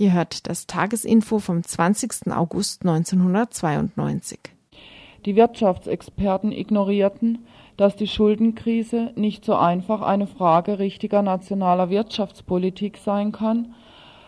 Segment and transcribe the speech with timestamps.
[0.00, 2.32] Ihr hört das Tagesinfo vom 20.
[2.34, 4.38] August 1992.
[5.26, 7.44] Die Wirtschaftsexperten ignorierten,
[7.76, 13.74] dass die Schuldenkrise nicht so einfach eine Frage richtiger nationaler Wirtschaftspolitik sein kann,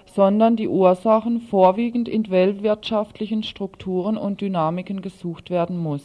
[0.05, 6.05] sondern die Ursachen vorwiegend in weltwirtschaftlichen Strukturen und Dynamiken gesucht werden muss.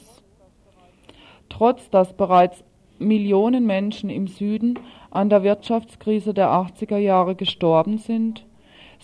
[1.49, 2.63] Trotz dass bereits
[2.99, 4.79] Millionen Menschen im Süden
[5.11, 8.46] an der Wirtschaftskrise der 80er Jahre gestorben sind,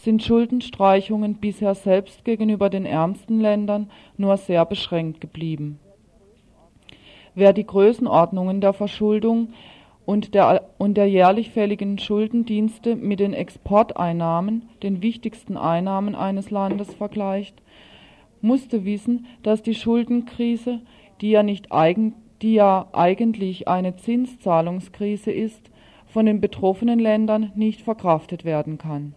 [0.04, 5.79] sind Schuldenstreichungen bisher selbst gegenüber den ärmsten Ländern nur sehr beschränkt geblieben.
[7.36, 9.54] Wer die Größenordnungen der Verschuldung
[10.05, 16.93] und der, und der jährlich fälligen Schuldendienste mit den Exporteinnahmen, den wichtigsten Einnahmen eines Landes,
[16.93, 17.61] vergleicht,
[18.42, 20.81] musste wissen, dass die Schuldenkrise,
[21.21, 25.71] die ja, nicht eigen, die ja eigentlich eine Zinszahlungskrise ist,
[26.07, 29.15] von den betroffenen Ländern nicht verkraftet werden kann.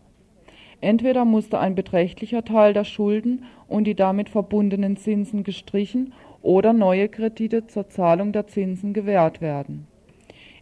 [0.81, 7.09] Entweder musste ein beträchtlicher Teil der Schulden und die damit verbundenen Zinsen gestrichen oder neue
[7.09, 9.87] Kredite zur Zahlung der Zinsen gewährt werden.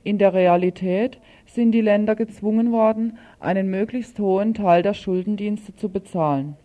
[0.04, 5.88] In der Realität sind die Länder gezwungen worden, einen möglichst hohen Teil der Schuldendienste zu
[5.88, 6.56] bezahlen.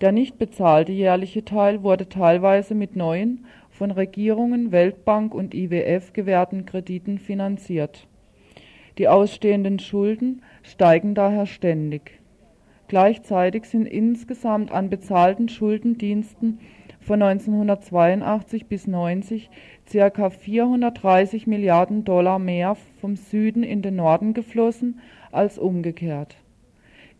[0.00, 6.66] Der nicht bezahlte jährliche Teil wurde teilweise mit neuen, von Regierungen, Weltbank und IWF gewährten
[6.66, 8.06] Krediten finanziert.
[8.98, 12.20] Die ausstehenden Schulden steigen daher ständig.
[12.88, 16.60] Gleichzeitig sind insgesamt an bezahlten Schuldendiensten
[17.00, 19.50] von 1982 bis 90
[19.90, 20.30] ca.
[20.30, 25.00] 430 Milliarden Dollar mehr vom Süden in den Norden geflossen
[25.32, 26.36] als umgekehrt.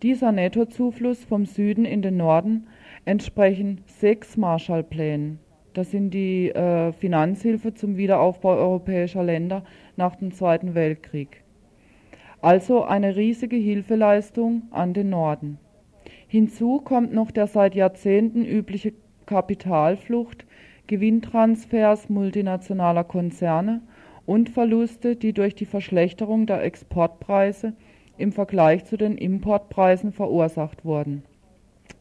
[0.02, 2.66] Dieser Nettozufluss vom Süden in den Norden
[3.04, 5.38] entsprechen sechs Marshallplänen.
[5.72, 9.64] Das sind die äh, Finanzhilfe zum Wiederaufbau europäischer Länder
[9.96, 11.42] nach dem Zweiten Weltkrieg.
[12.46, 15.58] Also eine riesige Hilfeleistung an den Norden.
[16.28, 18.92] Hinzu kommt noch der seit Jahrzehnten übliche
[19.26, 20.46] Kapitalflucht,
[20.86, 23.80] Gewinntransfers multinationaler Konzerne
[24.26, 27.72] und Verluste, die durch die Verschlechterung der Exportpreise
[28.16, 31.24] im Vergleich zu den Importpreisen verursacht wurden,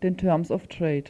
[0.04, 1.06] den Terms of Trade.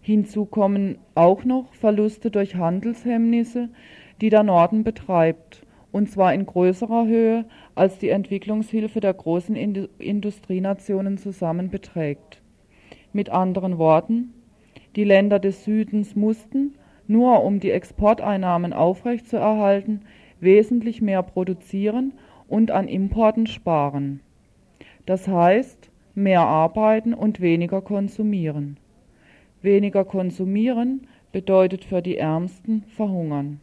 [0.00, 3.68] Hinzu kommen auch noch Verluste durch Handelshemmnisse,
[4.20, 5.64] die der Norden betreibt
[5.96, 12.42] und zwar in größerer Höhe, als die Entwicklungshilfe der großen Industrienationen zusammen beträgt.
[13.12, 14.32] Mit anderen Worten,
[14.96, 16.74] die Länder des Südens mussten,
[17.06, 20.00] nur um die Exporteinnahmen aufrechtzuerhalten,
[20.40, 22.14] wesentlich mehr produzieren
[22.48, 24.20] und an Importen sparen.
[25.04, 28.78] Das heißt, mehr arbeiten und weniger konsumieren.
[29.60, 33.60] Weniger konsumieren bedeutet für die Ärmsten verhungern.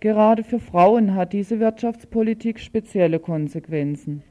[0.00, 4.22] Gerade für Frauen hat diese Wirtschaftspolitik spezielle Konsequenzen.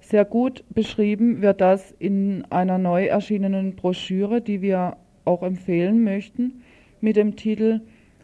[0.00, 6.62] Sehr gut beschrieben wird das in einer neu erschienenen Broschüre, die wir auch empfehlen möchten,
[7.00, 7.80] mit dem Titel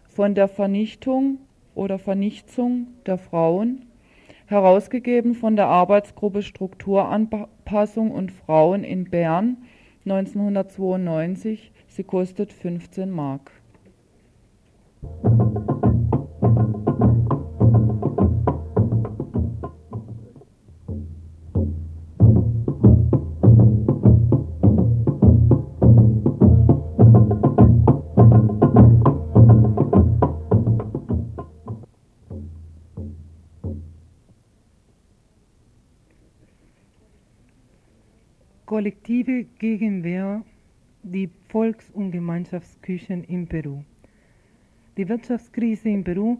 [0.08, 1.38] Von der Vernichtung
[1.74, 3.86] oder Vernichtung der Frauen,
[4.46, 9.58] herausgegeben von der Arbeitsgruppe Strukturanpassung und Frauen in Bern
[10.04, 11.72] 1992.
[11.88, 13.52] Sie kostet 15 Mark.
[38.72, 40.42] Kollektive Gegenwehr,
[41.02, 43.82] die Volks- und Gemeinschaftsküchen in Peru.
[44.96, 46.38] Die Wirtschaftskrise in Peru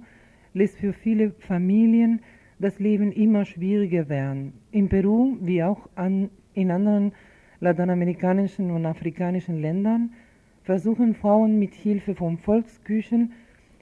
[0.54, 2.22] lässt für viele Familien
[2.59, 4.54] das Leben immer schwieriger werden.
[4.71, 7.12] In Peru wie auch an, in anderen
[7.60, 10.15] lateinamerikanischen und afrikanischen Ländern
[10.62, 13.32] versuchen Frauen mit Hilfe von Volksküchen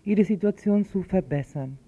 [0.04, 1.78] ihre Situation zu verbessern.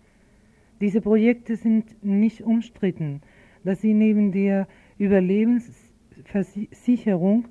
[0.81, 3.21] Diese Projekte sind nicht umstritten,
[3.65, 5.82] da sie neben der Überlebens
[6.25, 7.49] Versicherung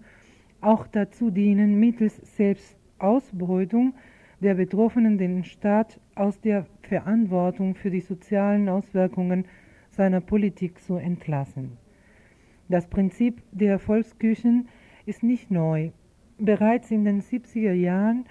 [0.62, 3.94] auch dazu dienen, mittels Selbstausbeutung
[4.42, 9.46] der Betroffenen den Staat aus der Verantwortung für die sozialen Auswirkungen
[9.90, 11.78] seiner Politik zu entlassen.
[12.70, 14.68] Das Prinzip der Volksküchen
[15.06, 15.92] ist nicht neu.
[16.38, 18.26] Bereits in den 70er Jahren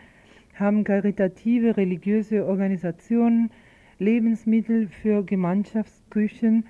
[0.54, 3.50] haben karitative religiöse Organisationen
[3.98, 6.64] Lebensmittel für Gemeinschaftsküchen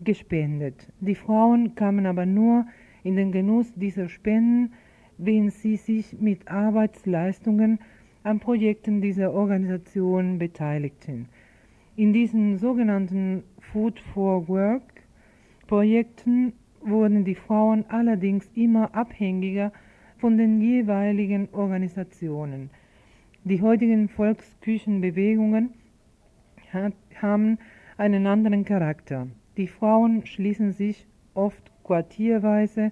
[0.00, 0.92] gespendet.
[1.00, 2.66] Die Frauen kamen aber nur
[3.06, 4.72] in den Genuss dieser Spenden,
[5.16, 7.78] wenn sie sich mit Arbeitsleistungen
[8.24, 11.28] an Projekten dieser Organisation beteiligten.
[11.94, 14.82] In diesen sogenannten Food for Work
[15.68, 19.72] Projekten wurden die Frauen allerdings immer abhängiger
[20.18, 22.70] von den jeweiligen Organisationen.
[23.44, 25.70] Die heutigen Volksküchenbewegungen
[27.20, 27.58] haben
[27.96, 29.28] einen anderen Charakter.
[29.56, 32.90] Die Frauen schließen sich oft quartierweise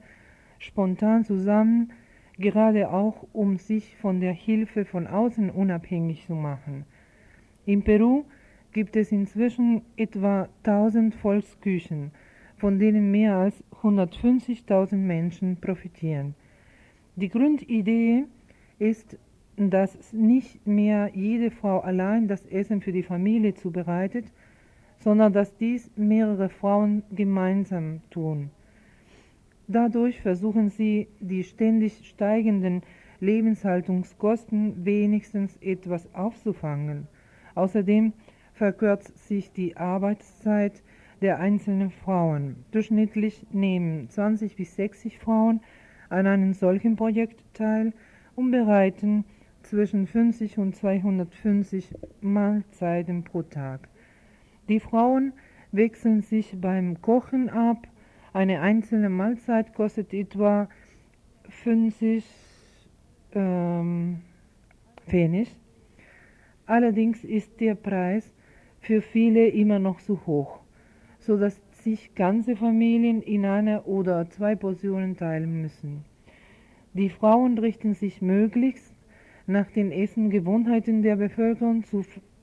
[0.58, 1.93] spontan zusammen,
[2.38, 6.85] gerade auch um sich von der Hilfe von außen unabhängig zu machen.
[7.67, 8.25] In Peru
[8.73, 12.12] gibt es inzwischen etwa 1000 Volksküchen,
[12.56, 16.35] von denen mehr als 150.000 Menschen profitieren.
[17.17, 18.25] Die Grundidee
[18.79, 19.19] ist,
[19.56, 24.26] dass nicht mehr jede Frau allein das Essen für die Familie zubereitet,
[24.99, 28.50] sondern dass dies mehrere Frauen gemeinsam tun.
[29.66, 32.82] Dadurch versuchen sie, die ständig steigenden
[33.20, 37.08] Lebenshaltungskosten wenigstens etwas aufzufangen.
[37.55, 38.12] Außerdem
[38.52, 40.82] verkürzt sich die Arbeitszeit
[41.22, 42.56] der einzelnen Frauen.
[42.70, 45.61] Durchschnittlich nehmen 20 bis 60 Frauen
[46.11, 47.93] an einem solchen Projekt teil
[48.34, 49.25] und bereiten
[49.62, 53.88] zwischen 50 und 250 Mahlzeiten pro Tag.
[54.69, 55.32] Die Frauen
[55.72, 57.87] wechseln sich beim Kochen ab.
[58.35, 60.69] Eine einzelne Mahlzeit kostet etwa
[61.51, 62.25] 50
[63.33, 64.23] ähm,
[65.07, 65.55] Pfennig.
[66.67, 68.35] Allerdings ist der Preis
[68.81, 70.59] für viele immer noch zu hoch,
[71.21, 76.05] so dass sich ganze Familien in einer oder zwei Portionen teilen müssen.
[76.93, 78.97] Die Frauen richten sich möglichst
[79.47, 81.85] nach den Essengewohnheiten der Bevölkerung.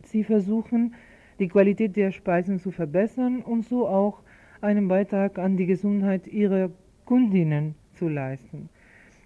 [0.03, 0.95] Sie versuchen,
[1.39, 4.23] die Qualität der Speisen zu verbessern und so auch
[4.61, 6.69] einen Beitrag an die Gesundheit ihrer
[7.05, 8.69] Kundinnen zu leisten.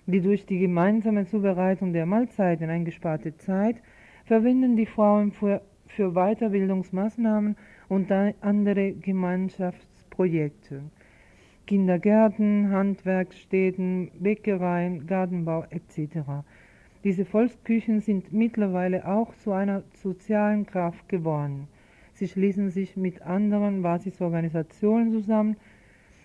[0.08, 3.78] Die durch die gemeinsame Zubereitung der Mahlzeiten eingesparte Zeit
[4.26, 7.56] verwenden die Frauen für, für Weiterbildungsmaßnahmen
[7.90, 10.82] und andere Gemeinschaftsprojekte.
[11.66, 16.44] Kindergärten, Handwerksstätten, Bäckereien, Gartenbau etc.
[17.04, 21.68] Diese Volksküchen sind mittlerweile auch zu einer sozialen Kraft geworden.
[22.16, 25.58] Sie schließen sich mit anderen Basisorganisationen zusammen,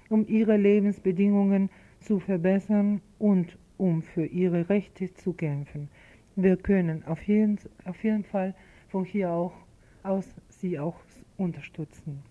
[0.08, 5.88] um ihre Lebensbedingungen zu verbessern und um für ihre Rechte zu kämpfen.
[6.36, 8.54] Wir können auf jeden, auf jeden Fall
[8.88, 9.52] von hier auch
[10.04, 10.96] aus sie auch
[11.36, 12.22] unterstützen.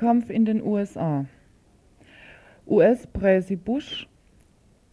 [0.00, 1.26] Wahlkampf in den USA.
[2.66, 4.08] US-Präsident Bush,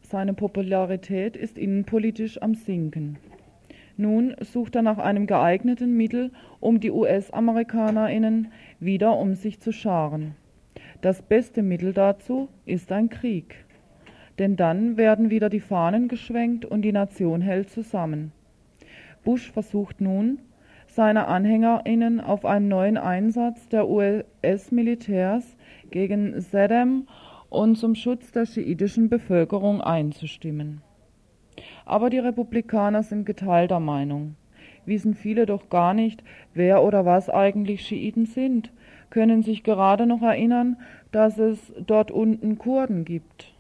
[0.02, 3.18] seine Popularität ist innenpolitisch am Sinken.
[3.96, 8.52] Nun sucht er nach einem geeigneten Mittel, um die US-Amerikanerinnen
[8.82, 10.36] wieder um sich zu scharen.
[11.00, 13.56] Das beste Mittel dazu ist ein Krieg.
[14.40, 18.34] Denn dann werden wieder die Fahnen geschwenkt und die Nation hält zusammen.
[19.24, 20.40] Bush versucht nun,
[20.98, 25.56] seine AnhängerInnen auf einen neuen Einsatz der US-Militärs
[25.92, 27.08] gegen Saddam
[27.50, 30.82] und zum Schutz der schiitischen Bevölkerung einzustimmen.
[31.86, 34.38] Aber die Republikaner sind geteilter Meinung.
[34.88, 36.24] Wissen viele doch gar nicht,
[36.56, 38.72] wer oder was eigentlich Schiiten sind,
[39.12, 40.78] können sich gerade noch erinnern,
[41.12, 43.54] dass es dort unten Kurden gibt.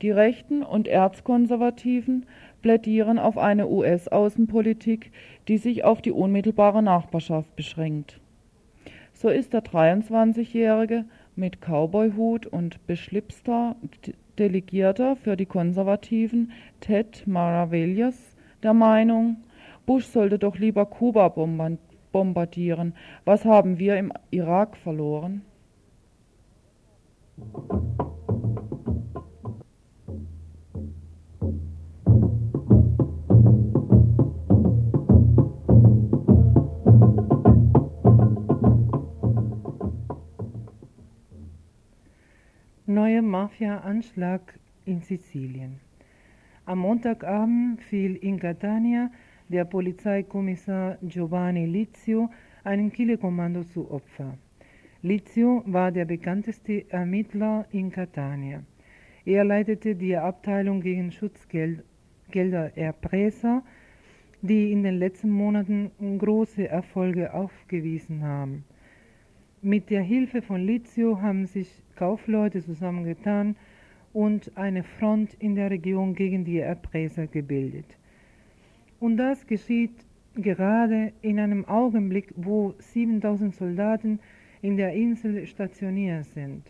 [0.00, 2.24] Die Rechten und Erzkonservativen
[2.62, 5.12] plädieren auf eine US-Außenpolitik,
[5.48, 8.20] die sich auf die unmittelbare Nachbarschaft beschränkt.
[9.12, 11.04] So ist der 23-Jährige
[11.36, 13.76] mit Cowboyhut und beschlipster
[14.38, 19.38] Delegierter für die Konservativen Ted Maravillas der Meinung,
[19.86, 21.28] Bush sollte doch lieber Kuba
[22.12, 22.94] bombardieren.
[23.24, 25.42] Was haben wir im Irak verloren?
[42.92, 45.80] Neuer Mafia-Anschlag in Sizilien.
[46.66, 49.10] Am Montagabend fiel in Catania
[49.48, 52.28] der Polizeikommissar Giovanni Lizio
[52.64, 54.36] einem Killekommando zu Opfer.
[55.00, 58.62] Lizio war der bekannteste Ermittler in Catania.
[59.24, 63.62] Er leitete die Abteilung gegen Schutzgeldererpresser,
[64.42, 68.66] die in den letzten Monaten große Erfolge aufgewiesen haben.
[69.64, 73.54] Mit der Hilfe von Lizio haben sich Kaufleute zusammengetan
[74.12, 77.86] und eine Front in der Region gegen die Erpresser gebildet.
[78.98, 80.04] Und das geschieht
[80.34, 84.18] gerade in einem Augenblick, wo 7000 Soldaten
[84.62, 86.64] in der Insel stationiert sind.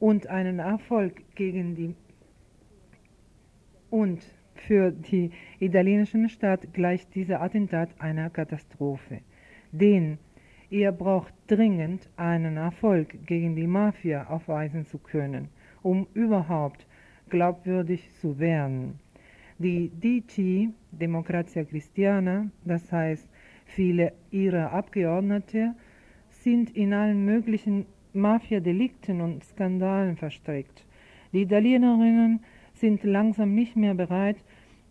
[0.00, 1.94] Und einen Erfolg gegen die
[3.90, 5.30] und für die
[5.60, 9.20] italienische Staat gleicht dieser Attentat einer Katastrophe.
[9.70, 10.18] Denn
[10.70, 15.48] ihr braucht dringend einen Erfolg gegen die Mafia aufweisen zu können,
[15.82, 16.86] um überhaupt
[17.28, 18.98] glaubwürdig zu werden.
[19.58, 23.28] Die DT, Demokratia Christiana, das heißt
[23.64, 25.74] viele ihrer Abgeordnete,
[26.30, 30.84] sind in allen möglichen Mafia-Delikten und Skandalen verstrickt.
[31.32, 32.40] Die Italienerinnen
[32.72, 34.36] sind langsam nicht mehr bereit,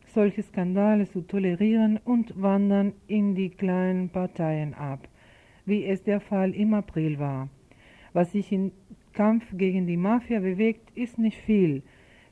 [0.05, 5.07] solche Skandale zu tolerieren und wandern in die kleinen Parteien ab,
[5.67, 7.49] wie es der Fall im April war.
[8.13, 8.71] Was sich im
[9.13, 11.83] Kampf gegen die Mafia bewegt, ist nicht viel,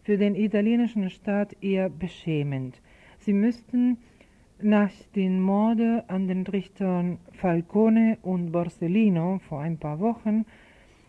[0.02, 2.82] für den italienischen Staat eher beschämend.
[3.20, 3.98] Sie müssten
[4.62, 10.46] nach den Morden an den Richtern Falcone und Borsellino vor ein paar Wochen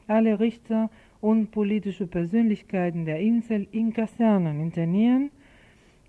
[0.08, 0.90] alle Richter
[1.20, 5.30] und politische Persönlichkeiten der Insel in Kasernen internieren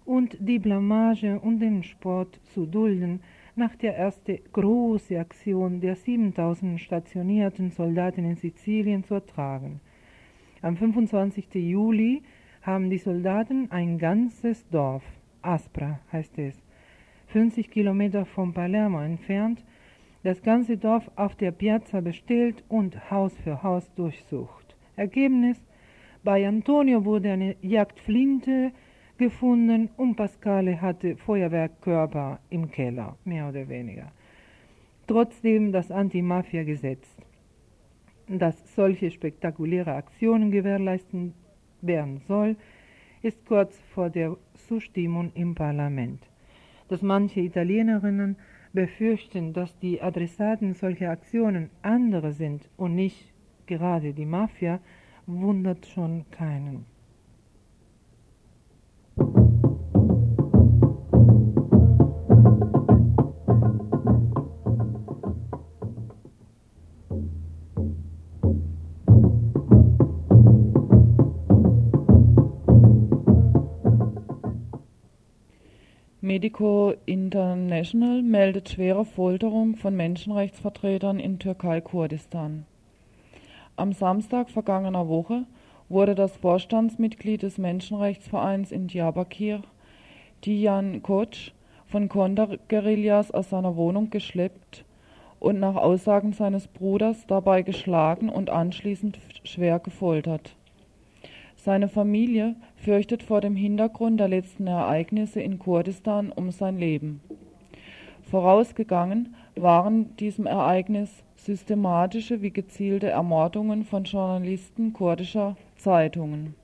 [0.06, 3.22] und die Blamage und den Sport zu dulden,
[3.58, 9.82] nach der ersten großen Aktion der 7000 stationierten Soldaten in Sizilien zu ertragen.
[10.62, 11.54] Am 25.
[11.56, 12.22] Juli
[12.62, 15.04] haben die Soldaten ein ganzes Dorf,
[15.42, 16.62] Aspra heißt es,
[17.28, 19.64] 50 Kilometer von Palermo entfernt,
[20.24, 24.76] das ganze Dorf auf der Piazza bestellt und Haus für Haus durchsucht.
[24.96, 25.62] Ergebnis:
[26.24, 28.72] Bei Antonio wurde eine Jagdflinte
[29.18, 34.12] gefunden und Pascale hatte Feuerwerkkörper im Keller, mehr oder weniger.
[35.08, 37.18] Trotzdem das Anti-Mafia-Gesetz,
[38.28, 41.34] das solche spektakuläre Aktionen gewährleisten
[41.82, 42.58] werden soll,
[43.22, 46.22] ist kurz vor der Zustimmung im Parlament.
[46.90, 48.36] Dass manche Italienerinnen
[48.74, 53.34] befürchten, dass die Adressaten solcher Aktionen andere sind und nicht
[53.66, 54.80] gerade die Mafia,
[55.26, 56.86] wundert schon keinen.
[76.38, 82.68] Medico International meldet schwere Folterung von Menschenrechtsvertretern in Türkei-Kurdistan.
[83.76, 85.46] Am Samstag vergangener Woche
[85.90, 89.64] wurde das Vorstandsmitglied des Menschenrechtsvereins in Diyarbakir,
[90.46, 91.54] Dijan Koç,
[91.88, 94.86] von Konter-Guerillas aus seiner Wohnung geschleppt
[95.40, 100.56] und nach Aussagen seines Bruders dabei geschlagen und anschließend schwer gefoltert.
[101.56, 107.22] Seine Familie fürchtet vor dem Hintergrund der letzten Ereignisse in Kurdistan um sein Leben.
[108.32, 116.56] Vorausgegangen waren diesem Ereignis systematische wie gezielte Ermordungen von Journalisten kurdischer Zeitungen.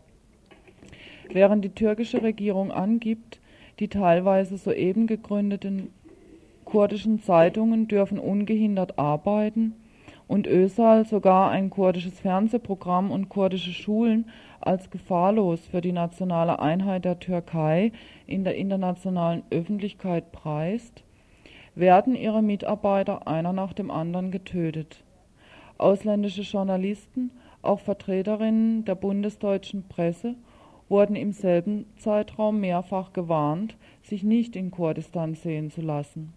[1.31, 3.39] Während die türkische Regierung angibt,
[3.79, 5.89] die teilweise soeben gegründeten
[6.65, 9.73] kurdischen Zeitungen dürfen ungehindert arbeiten
[10.27, 14.25] und Özal sogar ein kurdisches Fernsehprogramm und kurdische Schulen
[14.61, 17.91] als gefahrlos für die nationale Einheit der Türkei
[18.25, 21.03] in der internationalen Öffentlichkeit preist,
[21.75, 25.03] werden ihre Mitarbeiter einer nach dem anderen getötet.
[25.77, 30.35] Ausländische Journalisten, auch Vertreterinnen der bundesdeutschen Presse,
[30.89, 36.33] wurden im selben Zeitraum mehrfach gewarnt, sich nicht in Kurdistan sehen zu lassen.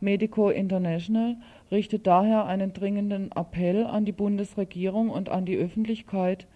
[0.00, 1.36] Medico International
[1.72, 6.46] richtet daher einen dringenden Appell an die Bundesregierung und an die Öffentlichkeit,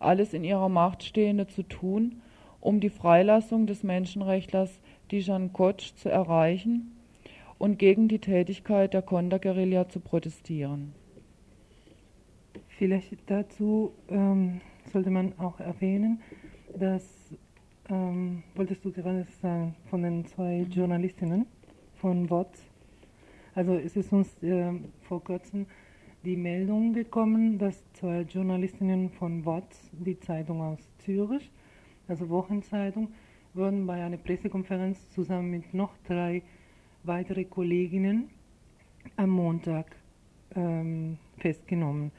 [0.00, 2.22] alles in ihrer Macht Stehende zu tun,
[2.60, 4.80] um die Freilassung des Menschenrechtlers
[5.12, 6.96] Dijan Koc zu erreichen
[7.58, 10.94] und gegen die Tätigkeit der Konterguerilla zu protestieren.
[12.78, 14.60] Vielleicht dazu ähm,
[14.92, 16.20] sollte man auch erwähnen,
[16.76, 17.04] dass,
[17.88, 21.46] ähm, wolltest du gerade sagen, von den zwei Journalistinnen
[21.94, 22.71] von WOTS,
[23.54, 25.66] also es ist uns äh, vor kurzem
[26.24, 31.50] die Meldung gekommen, dass zwei Journalistinnen von WOTS, die Zeitung aus Zürich,
[32.06, 33.08] also Wochenzeitung,
[33.54, 36.42] wurden bei einer Pressekonferenz zusammen mit noch drei
[37.02, 38.30] weitere Kolleginnen
[39.16, 39.96] am Montag
[40.54, 42.12] ähm, festgenommen.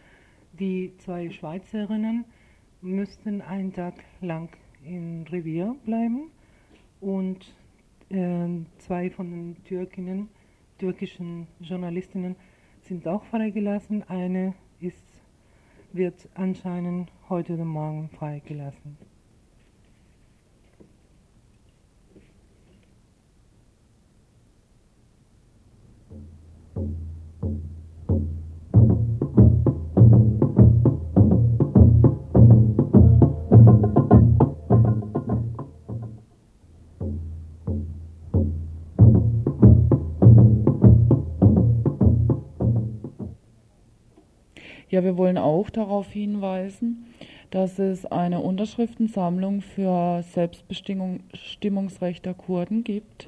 [0.59, 2.25] Die zwei Schweizerinnen
[2.81, 4.49] müssten einen Tag lang
[4.83, 6.29] in Revier bleiben
[6.99, 7.55] und
[8.09, 8.47] äh,
[8.79, 10.27] zwei von den Türkinnen,
[10.83, 12.35] türkischen Journalistinnen
[12.81, 14.03] sind auch freigelassen.
[14.09, 15.23] Eine ist,
[15.93, 18.97] wird anscheinend heute oder morgen freigelassen.
[44.93, 47.07] Ja, wir wollen auch darauf hinweisen,
[47.49, 53.27] dass es eine Unterschriftensammlung für Selbstbestimmungsrecht der Kurden gibt.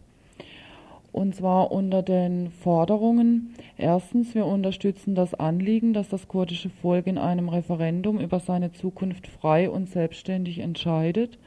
[1.11, 3.55] Und zwar unter den Forderungen.
[3.79, 9.25] Erstens, wir unterstützen das Anliegen, dass das kurdische Volk in einem Referendum über seine Zukunft
[9.25, 11.39] frei und selbstständig entscheidet.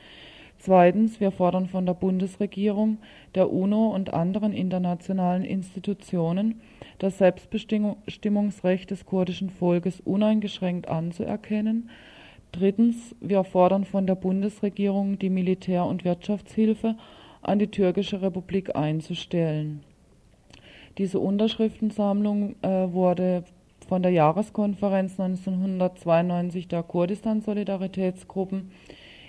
[0.58, 2.98] Zweitens, wir fordern von der Bundesregierung,
[3.34, 6.60] der UNO und anderen internationalen Institutionen,
[6.98, 11.88] das Selbstbestimmungsrecht des kurdischen Volkes uneingeschränkt anzuerkennen
[12.52, 16.96] Drittens, wir fordern von der Bundesregierung, die Militär- und Wirtschaftshilfe
[17.42, 19.84] an die türkische Republik einzustellen.
[20.96, 23.44] Diese Unterschriftensammlung äh, wurde
[23.86, 28.70] von der Jahreskonferenz 1992 der Kurdistan-Solidaritätsgruppen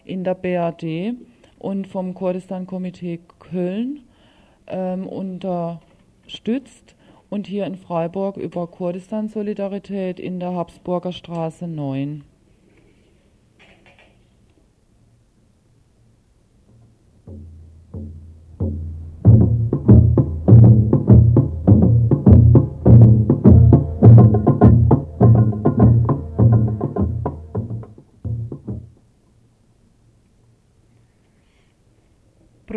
[0.10, 1.14] in der BRD
[1.60, 4.02] und vom Kurdistan-Komitee Köln
[4.68, 6.96] ähm, unterstützt
[7.30, 12.24] und hier in Freiburg über Kurdistan-Solidarität in der Habsburger Straße 9.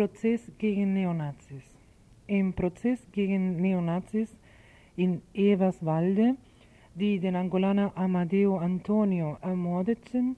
[0.03, 1.63] Prozess gegen Neonazis.
[2.27, 4.35] Im Prozess gegen Neonazis
[4.97, 6.35] in Everswalde,
[6.93, 10.35] die den Angolaner Amadeo Antonio ermordeten,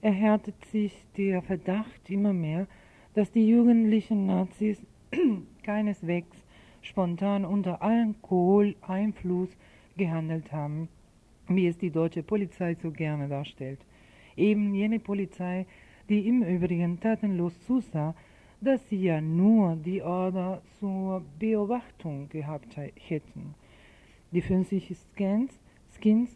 [0.00, 2.68] erhärtet sich der Verdacht immer mehr,
[3.14, 4.80] dass die jugendlichen Nazis
[5.64, 6.44] keineswegs
[6.80, 9.48] spontan unter Alkoholeinfluss
[9.96, 10.88] gehandelt haben,
[11.48, 13.80] wie es die deutsche Polizei so gerne darstellt.
[14.36, 15.66] Eben jene Polizei,
[16.08, 18.14] die im Übrigen tatenlos zusah,
[18.64, 23.54] dass sie ja nur die Order zur Beobachtung gehabt hätten.
[24.32, 25.52] Die 50 Skins,
[25.94, 26.30] Skins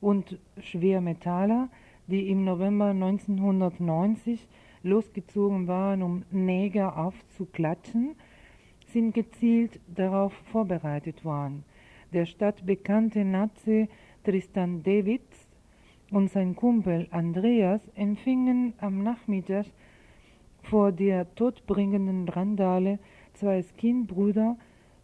[0.00, 1.70] und Schwermetaller,
[2.06, 4.46] die im November 1990
[4.82, 8.16] losgezogen waren, um Neger aufzuklatschen,
[8.92, 11.64] sind gezielt darauf vorbereitet worden.
[12.12, 13.88] Der stadtbekannte Nazi
[14.24, 15.48] Tristan Davids
[16.10, 19.64] und sein Kumpel Andreas empfingen am Nachmittag
[20.62, 22.98] vor der todbringenden Randale
[23.34, 24.56] zwei Skin-Brüder,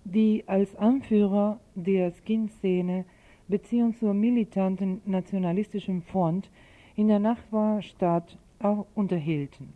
[0.05, 3.05] die als Anführer der Skin-Szene
[3.49, 6.51] beziehungsweise zur militanten nationalistischen Front
[6.97, 9.73] in der Nachbarstadt auch unterhielten.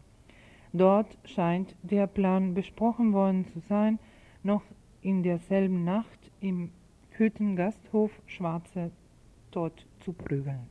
[0.72, 3.98] Dort scheint der Plan besprochen worden zu sein,
[4.42, 4.62] noch
[5.02, 6.70] in derselben Nacht im
[7.10, 8.90] Hüttengasthof Schwarze
[9.50, 10.66] tot zu prügeln.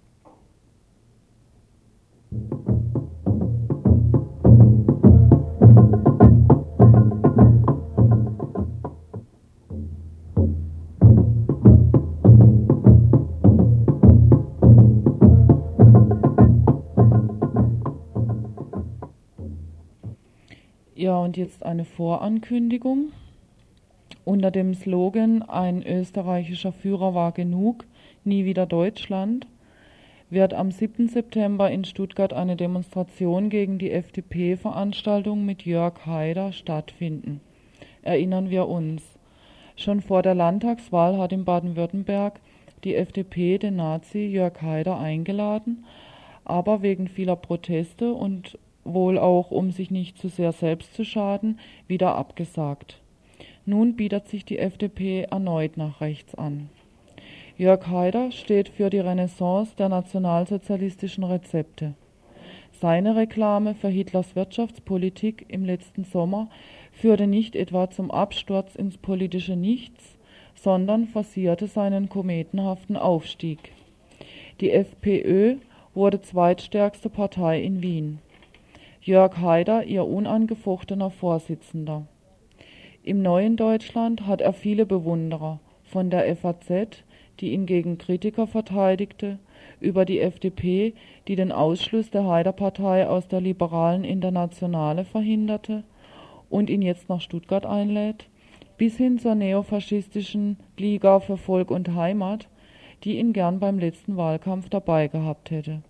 [21.12, 23.12] Ja, und jetzt eine Vorankündigung.
[24.24, 27.84] Unter dem Slogan Ein österreichischer Führer war genug,
[28.24, 29.46] nie wieder Deutschland
[30.30, 31.10] wird am 7.
[31.10, 37.42] September in Stuttgart eine Demonstration gegen die FDP-Veranstaltung mit Jörg Haider stattfinden.
[38.04, 39.04] Erinnern wir uns.
[39.76, 42.40] Schon vor der Landtagswahl hat in Baden-Württemberg
[42.86, 45.84] die FDP den Nazi Jörg Haider eingeladen,
[46.46, 51.60] aber wegen vieler Proteste und wohl auch um sich nicht zu sehr selbst zu schaden,
[51.88, 53.00] wieder abgesagt.
[53.66, 56.70] Nun bietet sich die FDP erneut nach rechts an.
[57.58, 61.94] Jörg Haider steht für die Renaissance der nationalsozialistischen Rezepte.
[62.72, 66.50] Seine Reklame für Hitlers Wirtschaftspolitik im letzten Sommer
[66.92, 70.18] führte nicht etwa zum Absturz ins politische Nichts,
[70.56, 73.74] sondern forcierte seinen kometenhaften Aufstieg.
[74.60, 75.58] Die FPÖ
[75.94, 78.20] wurde zweitstärkste Partei in Wien.
[79.04, 82.06] Jörg Haider ihr unangefochtener Vorsitzender.
[83.02, 87.04] Im neuen Deutschland hat er viele Bewunderer, von der FAZ,
[87.40, 89.40] die ihn gegen Kritiker verteidigte,
[89.80, 90.94] über die FDP,
[91.28, 95.84] die den Ausschluss der Haider-Partei aus der liberalen Internationale verhinderte
[96.52, 98.30] und ihn jetzt nach Stuttgart einlädt,
[98.78, 102.50] bis hin zur neofaschistischen Liga für Volk und Heimat,
[103.04, 105.82] die ihn gern beim letzten Wahlkampf dabei gehabt hätte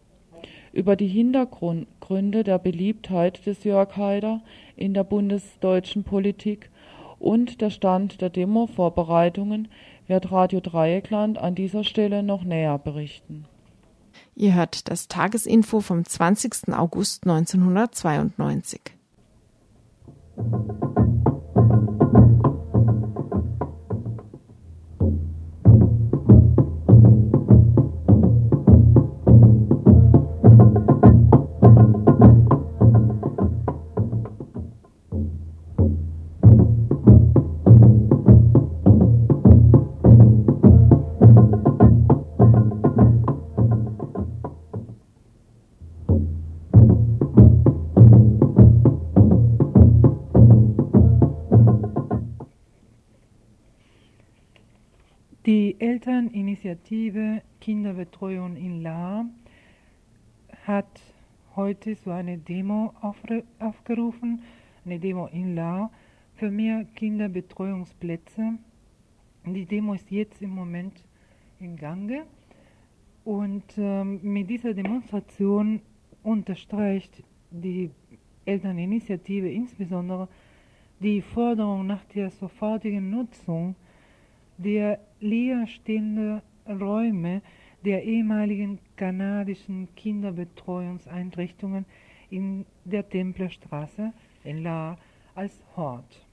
[0.74, 4.42] über die Hintergründe der Beliebtheit des Jörg Haider
[4.76, 6.70] in der bundesdeutschen Politik
[7.20, 9.68] und der Stand der Demo-Vorbereitungen
[10.08, 13.46] wird Radio Dreieckland an dieser Stelle noch näher berichten.
[14.36, 16.74] Ihr hört das Tagesinfo vom 20.
[16.74, 18.82] August 1992.
[55.44, 59.26] Elterninitiative Kinderbetreuung in La
[60.68, 61.02] hat
[61.56, 62.94] heute so eine Demo
[63.58, 64.44] aufgerufen,
[64.86, 65.90] eine Demo in La
[66.36, 68.60] für mehr Kinderbetreuungsplätze.
[69.48, 71.04] Die Demo ist jetzt im Moment
[71.60, 72.28] in Gange
[73.24, 75.82] und ähm, mit dieser Demonstration
[76.22, 77.90] unterstreicht die
[78.46, 80.28] Elterninitiative insbesondere
[81.00, 83.76] die Forderung nach der sofortigen Nutzung
[84.64, 87.42] der leerstehenden Räume
[87.84, 91.86] der ehemaligen kanadischen Kinderbetreuungseinrichtungen
[92.30, 94.98] in der Templerstraße in La
[95.36, 96.26] als Hort.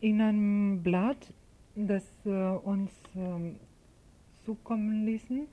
[0.00, 1.32] In einem Blatt,
[1.74, 3.54] das äh, uns äh,
[4.44, 5.46] zukommen ließen,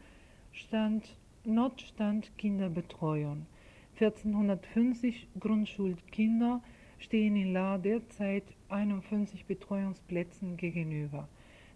[0.52, 1.16] stand
[1.46, 3.46] Notstand Kinderbetreuung.
[4.00, 6.62] 1450 Grundschulkinder
[7.00, 8.44] stehen in La derzeit
[8.74, 11.30] 51 Betreuungsplätzen gegenüber.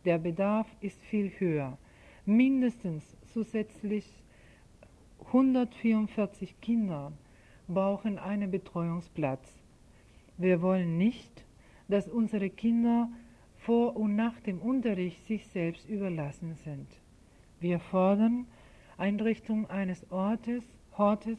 [0.06, 1.78] Der Bedarf ist viel höher.
[2.26, 4.24] Mindestens zusätzlich
[5.28, 7.14] 144 Kinder
[7.68, 9.62] brauchen einen Betreuungsplatz.
[10.38, 11.46] Wir wollen nicht,
[11.88, 13.10] dass unsere Kinder
[13.58, 16.88] vor und nach dem Unterricht sich selbst überlassen sind.
[17.60, 18.46] Wir fordern
[18.98, 20.64] Einrichtung eines Ortes,
[20.98, 21.38] Hortes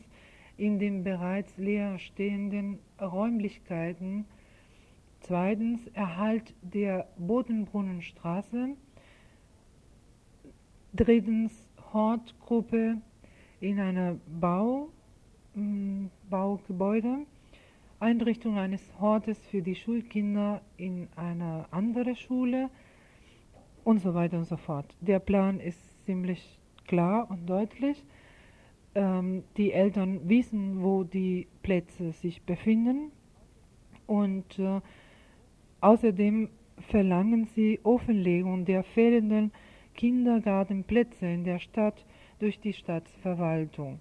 [0.57, 4.27] in den bereits leer stehenden Räumlichkeiten.
[5.21, 8.77] Zweitens Erhalt der Bodenbrunnenstraße.
[10.95, 11.53] Drittens
[11.93, 12.97] Hortgruppe
[13.61, 14.89] in einer Bau,
[15.55, 17.27] mm, Baugebäude.
[18.01, 22.71] Einrichtung eines Hortes für die Schulkinder in einer anderen Schule
[23.85, 24.95] und so weiter und so fort.
[25.01, 28.05] Der Plan ist ziemlich klar und deutlich.
[28.95, 33.11] Ähm, die Eltern wissen, wo die Plätze sich befinden
[34.07, 34.81] und äh,
[35.81, 36.49] außerdem
[36.89, 39.53] verlangen sie Offenlegung der fehlenden
[39.95, 42.05] Kindergartenplätze in der Stadt
[42.39, 43.99] durch die Stadtverwaltung.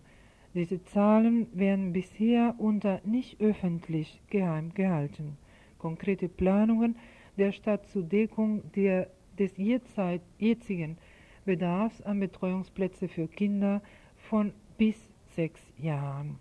[0.54, 5.38] Diese Zahlen werden bisher unter nicht öffentlich geheim gehalten.
[5.78, 6.96] Konkrete Planungen
[7.38, 10.98] der Stadt zur Deckung der, des jetzigen
[11.46, 13.82] Bedarfs an Betreuungsplätze für Kinder
[14.16, 14.98] von bis
[15.36, 16.40] sechs Jahren.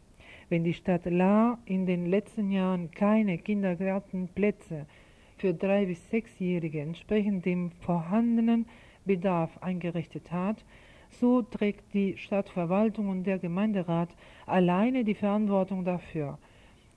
[0.49, 4.87] Wenn die Stadt La in den letzten Jahren keine Kindergartenplätze
[5.37, 8.66] für drei bis sechsjährige entsprechend dem vorhandenen
[9.05, 10.64] Bedarf eingerichtet hat,
[11.11, 14.11] so trägt die Stadtverwaltung und der Gemeinderat
[14.46, 16.38] alleine die Verantwortung dafür.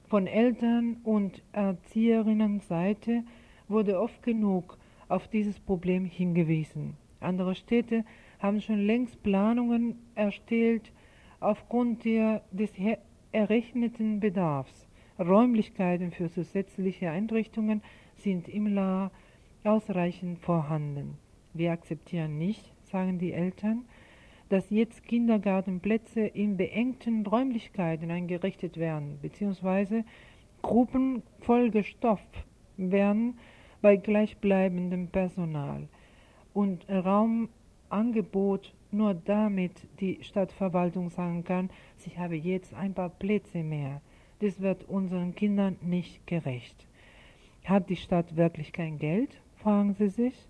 [0.07, 3.23] Von Eltern und Erzieherinnenseite
[3.67, 6.97] wurde oft genug auf dieses Problem hingewiesen.
[7.19, 8.03] Andere Städte
[8.39, 10.91] haben schon längst Planungen erstellt
[11.39, 12.71] aufgrund der, des
[13.31, 14.87] errechneten Bedarfs.
[15.19, 17.81] Räumlichkeiten für zusätzliche Einrichtungen
[18.21, 19.11] sind im La
[19.63, 21.17] ausreichend vorhanden.
[21.53, 23.85] Wir akzeptieren nicht, sagen die Eltern,
[24.49, 30.03] dass jetzt Kindergartenplätze in beengten Räumlichkeiten eingerichtet werden, beziehungsweise
[30.61, 32.45] Gruppen vollgestopft
[32.77, 33.37] werden
[33.81, 35.87] bei gleichbleibendem Personal
[36.53, 41.69] und Raumangebot nur damit die Stadtverwaltung sagen kann,
[42.05, 44.01] ich habe jetzt ein paar Plätze mehr.
[44.39, 46.88] Das wird unseren Kindern nicht gerecht.
[47.65, 49.41] Hat die Stadt wirklich kein Geld?
[49.57, 50.47] fragen sie sich.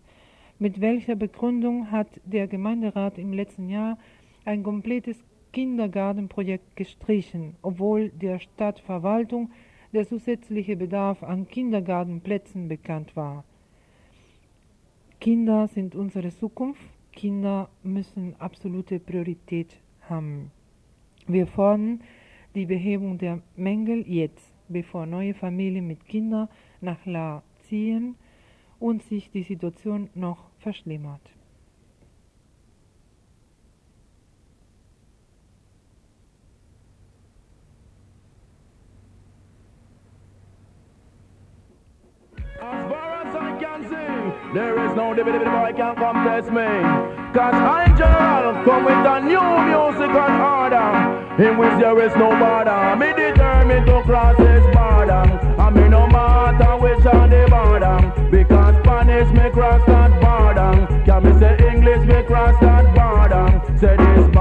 [0.60, 3.98] Mit welcher Begründung hat der Gemeinderat im letzten Jahr
[4.46, 9.52] ein komplettes Kindergartenprojekt gestrichen, obwohl der Stadtverwaltung
[9.94, 13.44] der zusätzliche Bedarf an Kindergartenplätzen bekannt war?
[15.20, 16.82] Kinder sind unsere Zukunft.
[17.12, 20.52] Kinder müssen absolute Priorität haben.
[21.28, 22.02] Wir fordern
[22.56, 26.48] die Behebung der Mängel jetzt, bevor neue Familien mit Kindern
[26.82, 28.16] nach La ziehen
[28.80, 31.22] und sich die Situation noch verschlimmert.
[42.62, 47.10] As far as I can see, there is no dividend boy can come test me.
[47.32, 50.90] Cause I general come with a new musical order
[51.38, 56.09] In which there is no border Me determined to cross this border And me no
[57.00, 58.30] which are the border.
[58.32, 61.04] Because Spanish me cross that border.
[61.06, 63.62] Can me say English me cross that border?
[63.80, 64.39] Say this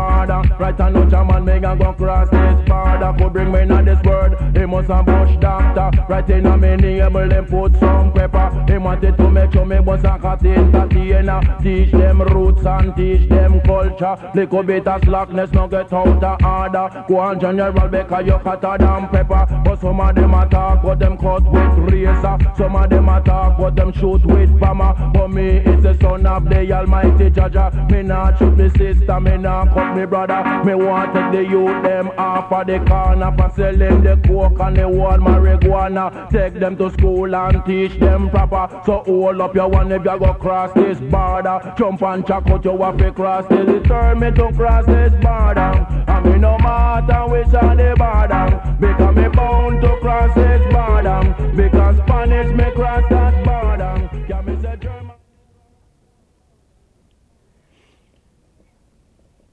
[0.59, 4.03] Right and no German me can go cross this border Could bring me not this
[4.03, 8.65] word He must a bush doctor Right in a me name them put some pepper
[8.69, 11.41] He wanted to make sure me was a cat entertainer.
[11.63, 14.17] Teach them roots and teach them culture.
[14.35, 17.05] Little bit of slackness, no get out of order.
[17.09, 19.47] Go on general because you hotter than pepper.
[19.65, 22.39] But some of them attack, but them cut with razor.
[22.57, 24.95] Some of them attack, but them shoot with bomber.
[25.13, 27.91] But me is the son of the Almighty Jaja.
[27.91, 30.48] Me not shoot me sister, me not cut me brother.
[30.65, 34.77] Me want take the youth them off of the corner for selling the coke and
[34.77, 36.29] the whole marijuana.
[36.31, 38.83] Take them to school and teach them proper.
[38.85, 41.75] So hold up your one if you go cross this border.
[41.79, 43.67] Jump and check out your to cross this.
[43.67, 45.87] Determined to cross this border.
[46.09, 48.77] I mean no matter which on the border.
[48.81, 51.53] Because me bound to cross this border.
[51.57, 54.27] Because Spanish me cross that border.
[54.27, 55.08] Can me say German?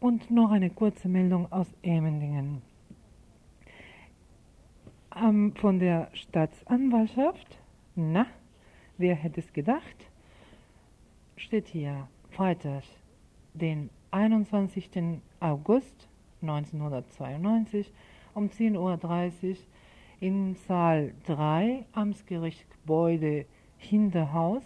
[0.06, 2.62] Und noch eine kurze Meldung aus Emmendingen.
[5.16, 7.58] Ähm, von der Staatsanwaltschaft,
[7.96, 8.28] na,
[9.00, 10.12] wer hätte es gedacht,
[11.38, 12.84] steht hier Freitag,
[13.56, 14.92] den 21.
[15.40, 16.08] August
[16.44, 17.92] 1992
[18.36, 19.58] um 10.30 Uhr
[20.20, 23.48] in Saal 3, Amtsgericht Gebäude
[23.80, 24.62] Hinterhaus,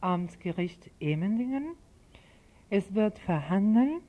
[0.00, 1.76] Amtsgericht Emmendingen.
[2.70, 4.00] Es wird verhandeln,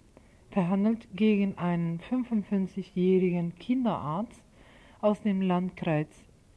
[0.51, 4.43] verhandelt gegen einen 55-jährigen Kinderarzt
[5.01, 6.07] aus dem Landkreis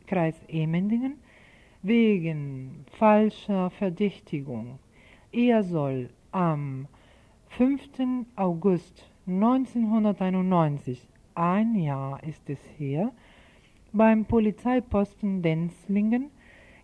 [0.06, 1.18] Kreis Emmendingen
[1.82, 4.78] wegen falscher Verdächtigung.
[5.32, 6.86] Er soll am
[7.50, 8.26] 5.
[8.36, 13.12] August 1991, ein Jahr ist es her,
[13.92, 16.30] beim Polizeiposten Denzlingen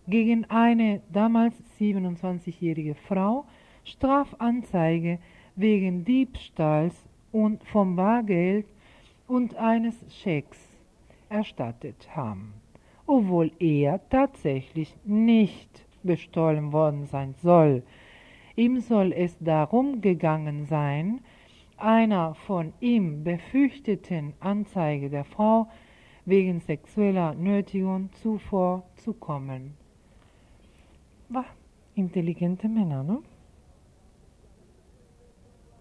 [0.07, 3.45] gegen eine damals 27-jährige Frau
[3.83, 5.19] Strafanzeige
[5.59, 6.95] wegen Diebstahls
[7.33, 8.65] und vom Bargeld
[9.27, 10.57] und eines Schecks
[11.27, 12.53] erstattet haben,
[13.05, 17.83] obwohl er tatsächlich nicht bestohlen worden sein soll.
[18.55, 21.19] Ihm soll es darum gegangen sein,
[21.75, 25.67] einer von ihm befürchteten Anzeige der Frau
[26.25, 29.73] wegen sexueller Nötigung zuvor zu kommen.
[31.27, 31.45] War
[31.95, 33.19] intelligente Männer, ne?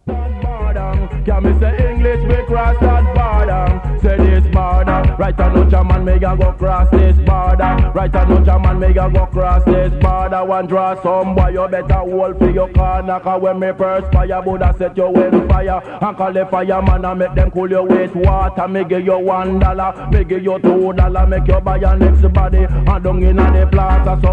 [0.08, 1.22] That border.
[1.24, 3.98] Can me say English, we cross that border.
[4.02, 5.16] Say this border.
[5.18, 7.92] Right on no German, me go cross this border.
[7.94, 10.44] Right on no German, me go cross this border.
[10.44, 13.20] One draw some boy, you better hold for your corner.
[13.20, 15.80] Cause when me first perspire, Buddha set you in fire.
[16.00, 18.68] And call the fireman and make them cool your waste water.
[18.68, 21.26] Me give you one dollar, me give you two dollar.
[21.26, 22.64] Make you buy your next body.
[22.68, 24.27] And down in the plaza, so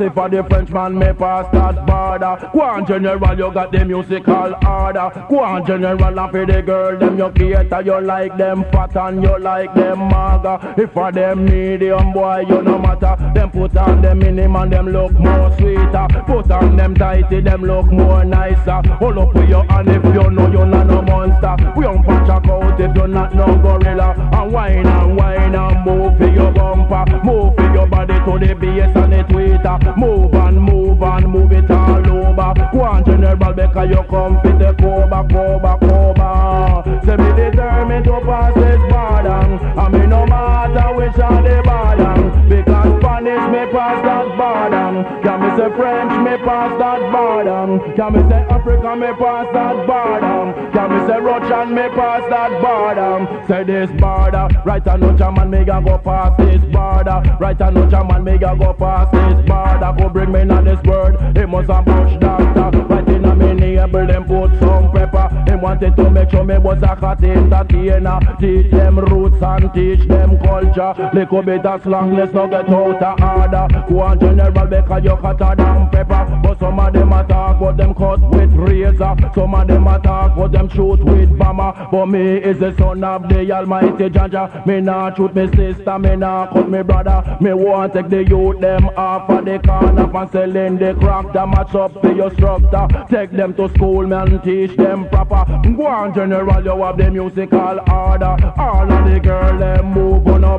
[0.00, 2.50] if for the Frenchman, me pass that border.
[2.52, 5.26] Go on, general, you got the musical order.
[5.28, 7.82] Go on, general, and for the girl, them you cater.
[7.82, 10.74] You like them fat and you like them maga.
[10.76, 13.16] If for them medium, boy, you no matter.
[13.34, 16.06] Them put on them minimum, them look more sweeter.
[16.26, 18.82] Put on them tighty, them look more nicer.
[18.98, 21.56] Hold up with your hand if you know you're not no monster.
[21.76, 24.14] We don't patch a coat if you're not no gorilla.
[24.32, 27.24] And wine and wine and move for your bumper.
[27.24, 29.96] Move your body to the bass and the tweeter.
[29.96, 32.68] Move and move and move it all over.
[32.72, 37.00] Go on general because you come fit the coba, coba, coba.
[37.04, 39.42] Say me determined to pass this border.
[39.80, 42.14] And me no matter which are the border.
[42.48, 45.27] Because Spanish me pass that border.
[45.58, 47.82] Say French me pass that border.
[47.96, 50.70] Can me say Africa me pass that border.
[50.70, 53.44] Can me say Russian me pass that border.
[53.48, 54.46] Say this border.
[54.64, 57.36] Right and no German me go past this border.
[57.40, 59.94] Right and no German me go past this border.
[59.98, 61.16] Go bring me on this word.
[61.36, 62.78] It must bush doctor.
[62.82, 65.44] Right in a me neighbor them put some pepper.
[65.48, 68.20] He wanted to make sure me was a cat entertainer.
[68.38, 71.10] Teach them roots and teach them culture.
[71.12, 73.84] Little bit of slang, let's not get out of order.
[73.88, 75.16] Go on general because you
[75.48, 76.40] hotter pepper.
[76.42, 79.14] But some of them attack, but them cut with razor.
[79.34, 81.88] Some of them attack, but them shoot with bomber.
[81.90, 84.66] But me is the son of the Almighty Jaja.
[84.66, 87.36] Me not shoot me sister, me not cut me brother.
[87.40, 91.32] Me want take the youth them off of the corner and selling the crack.
[91.32, 92.86] That match up for your structure.
[93.10, 95.44] Take them to school, man, teach them proper.
[95.76, 98.36] Go on general, you have the musical order.
[98.56, 100.58] All of the girl them move on a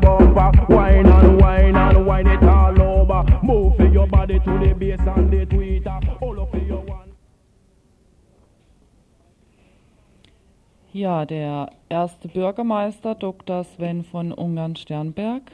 [10.92, 13.64] Ja, der erste Bürgermeister Dr.
[13.64, 15.52] Sven von Ungarn-Sternberg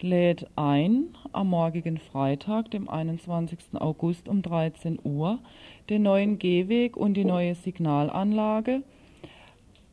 [0.00, 3.58] lädt ein, am morgigen Freitag, dem 21.
[3.80, 5.38] August um 13 Uhr,
[5.88, 8.82] den neuen Gehweg und die neue Signalanlage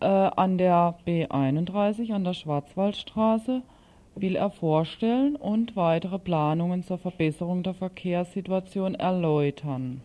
[0.01, 3.61] äh, an der B31 an der Schwarzwaldstraße
[4.15, 10.01] will er vorstellen und weitere Planungen zur Verbesserung der Verkehrssituation erläutern.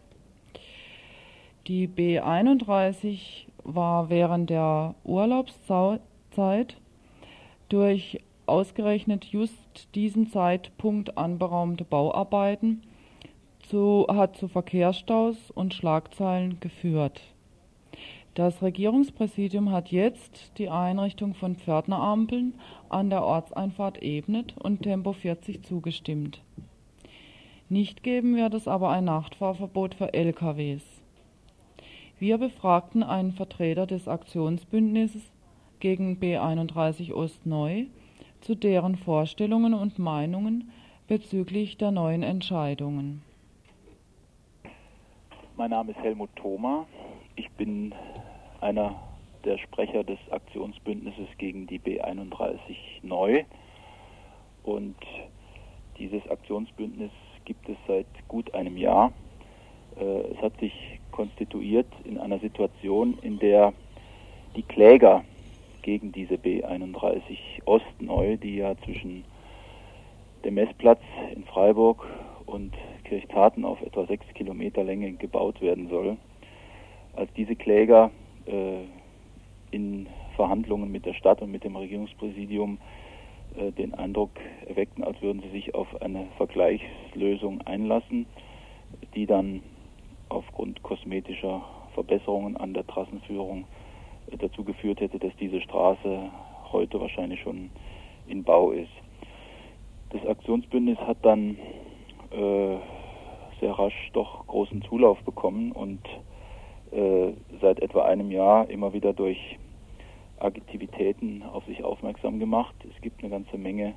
[1.66, 6.00] Die B31 war während der Urlaubszeit
[7.68, 12.82] durch ausgerechnet just diesen Zeitpunkt anberaumte Bauarbeiten
[13.68, 17.20] zu, hat zu Verkehrsstaus und Schlagzeilen geführt.
[18.34, 22.54] Das Regierungspräsidium hat jetzt die Einrichtung von Pförtnerampeln
[22.88, 26.40] an der Ortseinfahrt Ebnet und Tempo 40 zugestimmt.
[27.68, 30.82] Nicht geben wird es aber ein Nachtfahrverbot für LKWs.
[32.20, 35.22] Wir befragten einen Vertreter des Aktionsbündnisses
[35.78, 37.86] gegen B31 Ost Neu
[38.42, 40.70] zu deren Vorstellungen und Meinungen
[41.08, 43.22] bezüglich der neuen Entscheidungen.
[45.56, 46.84] Mein Name ist Helmut Thoma.
[47.36, 47.94] Ich bin
[48.60, 49.00] einer
[49.46, 53.44] der Sprecher des Aktionsbündnisses gegen die B31 neu.
[54.62, 54.96] Und
[55.96, 57.12] dieses Aktionsbündnis
[57.46, 59.10] gibt es seit gut einem Jahr.
[59.98, 63.72] Äh, es hat sich konstituiert in einer Situation, in der
[64.56, 65.24] die Kläger
[65.82, 67.20] gegen diese B31
[67.64, 69.24] Ostneu, die ja zwischen
[70.44, 71.00] dem Messplatz
[71.34, 72.06] in Freiburg
[72.46, 76.16] und Kirchtaten auf etwa sechs Kilometer Länge gebaut werden soll,
[77.14, 78.10] als diese Kläger
[78.46, 78.84] äh,
[79.70, 82.78] in Verhandlungen mit der Stadt und mit dem Regierungspräsidium
[83.56, 84.30] äh, den Eindruck
[84.66, 88.26] erweckten, als würden sie sich auf eine Vergleichslösung einlassen,
[89.14, 89.62] die dann
[90.30, 91.62] aufgrund kosmetischer
[91.94, 93.66] Verbesserungen an der Trassenführung
[94.30, 96.30] äh, dazu geführt hätte, dass diese Straße
[96.72, 97.70] heute wahrscheinlich schon
[98.26, 98.90] in Bau ist.
[100.10, 101.56] Das Aktionsbündnis hat dann
[102.30, 102.76] äh,
[103.60, 106.00] sehr rasch doch großen Zulauf bekommen und
[106.92, 109.58] äh, seit etwa einem Jahr immer wieder durch
[110.38, 112.74] Aktivitäten auf sich aufmerksam gemacht.
[112.88, 113.94] Es gibt eine ganze Menge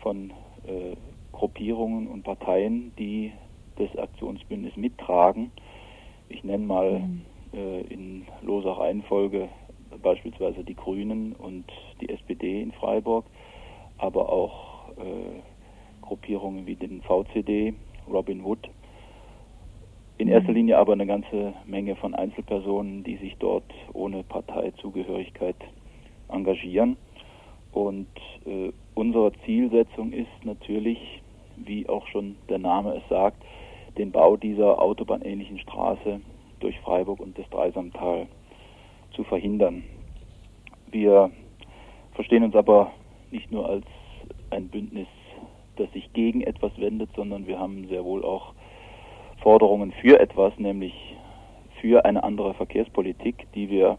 [0.00, 0.30] von
[0.66, 0.96] äh,
[1.32, 3.32] Gruppierungen und Parteien, die
[3.76, 5.50] das Aktionsbündnis mittragen.
[6.28, 7.22] Ich nenne mal mhm.
[7.52, 9.48] äh, in loser Reihenfolge
[10.02, 11.64] beispielsweise die Grünen und
[12.00, 13.24] die SPD in Freiburg,
[13.98, 15.40] aber auch äh,
[16.02, 17.74] Gruppierungen wie den VCD,
[18.10, 18.68] Robin Hood,
[20.18, 20.56] in erster mhm.
[20.56, 25.56] Linie aber eine ganze Menge von Einzelpersonen, die sich dort ohne Parteizugehörigkeit
[26.28, 26.96] engagieren.
[27.72, 28.06] Und
[28.46, 30.98] äh, unsere Zielsetzung ist natürlich,
[31.56, 33.42] wie auch schon der Name es sagt,
[33.98, 36.20] den Bau dieser autobahnähnlichen Straße
[36.60, 38.26] durch Freiburg und das Dreisamtal
[39.12, 39.84] zu verhindern.
[40.90, 41.30] Wir
[42.14, 42.92] verstehen uns aber
[43.30, 43.84] nicht nur als
[44.50, 45.08] ein Bündnis,
[45.76, 48.54] das sich gegen etwas wendet, sondern wir haben sehr wohl auch
[49.42, 50.94] Forderungen für etwas, nämlich
[51.80, 53.98] für eine andere Verkehrspolitik, die wir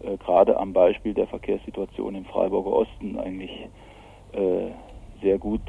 [0.00, 3.68] äh, gerade am Beispiel der Verkehrssituation im Freiburger Osten eigentlich
[4.32, 4.70] äh,
[5.20, 5.60] sehr gut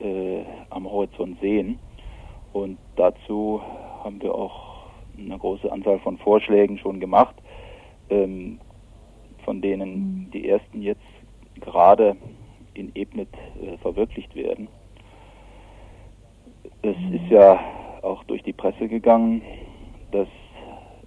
[0.00, 1.78] äh, am Horizont sehen.
[2.58, 3.62] Und dazu
[4.02, 7.36] haben wir auch eine große Anzahl von Vorschlägen schon gemacht,
[8.10, 8.58] ähm,
[9.44, 10.30] von denen mhm.
[10.32, 11.00] die ersten jetzt
[11.60, 12.16] gerade
[12.74, 13.28] in Ebnet
[13.62, 14.66] äh, verwirklicht werden.
[16.82, 17.14] Es mhm.
[17.14, 17.60] ist ja
[18.02, 19.42] auch durch die Presse gegangen,
[20.10, 20.28] dass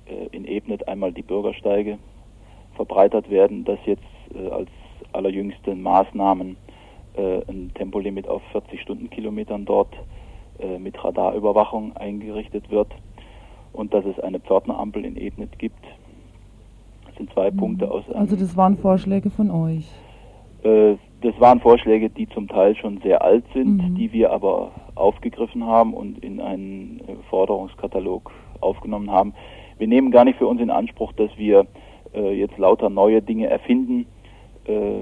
[0.06, 1.98] äh, in Ebnet einmal die Bürgersteige
[2.76, 4.70] verbreitert werden, dass jetzt äh, als
[5.12, 6.56] allerjüngste Maßnahmen
[7.18, 10.21] äh, ein Tempolimit auf 40 Stundenkilometern dort äh,
[10.80, 12.88] mit Radarüberwachung eingerichtet wird
[13.74, 15.84] und dass es eine Pförtnerampel in Ebnet gibt.
[17.08, 17.58] Das sind zwei mhm.
[17.58, 18.04] Punkte aus.
[18.14, 19.90] Also das waren Vorschläge von euch.
[20.64, 23.96] Äh, das waren Vorschläge, die zum Teil schon sehr alt sind, mhm.
[23.96, 29.34] die wir aber aufgegriffen haben und in einen äh, Forderungskatalog aufgenommen haben.
[29.78, 31.66] Wir nehmen gar nicht für uns in Anspruch, dass wir
[32.14, 34.06] äh, jetzt lauter neue Dinge erfinden,
[34.66, 35.02] äh,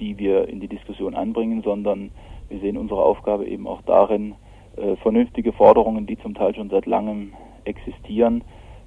[0.00, 2.10] die wir in die Diskussion anbringen, sondern
[2.48, 4.34] wir sehen unsere Aufgabe eben auch darin,
[4.76, 7.32] äh, vernünftige Forderungen, die zum Teil schon seit langem
[7.64, 8.42] existieren,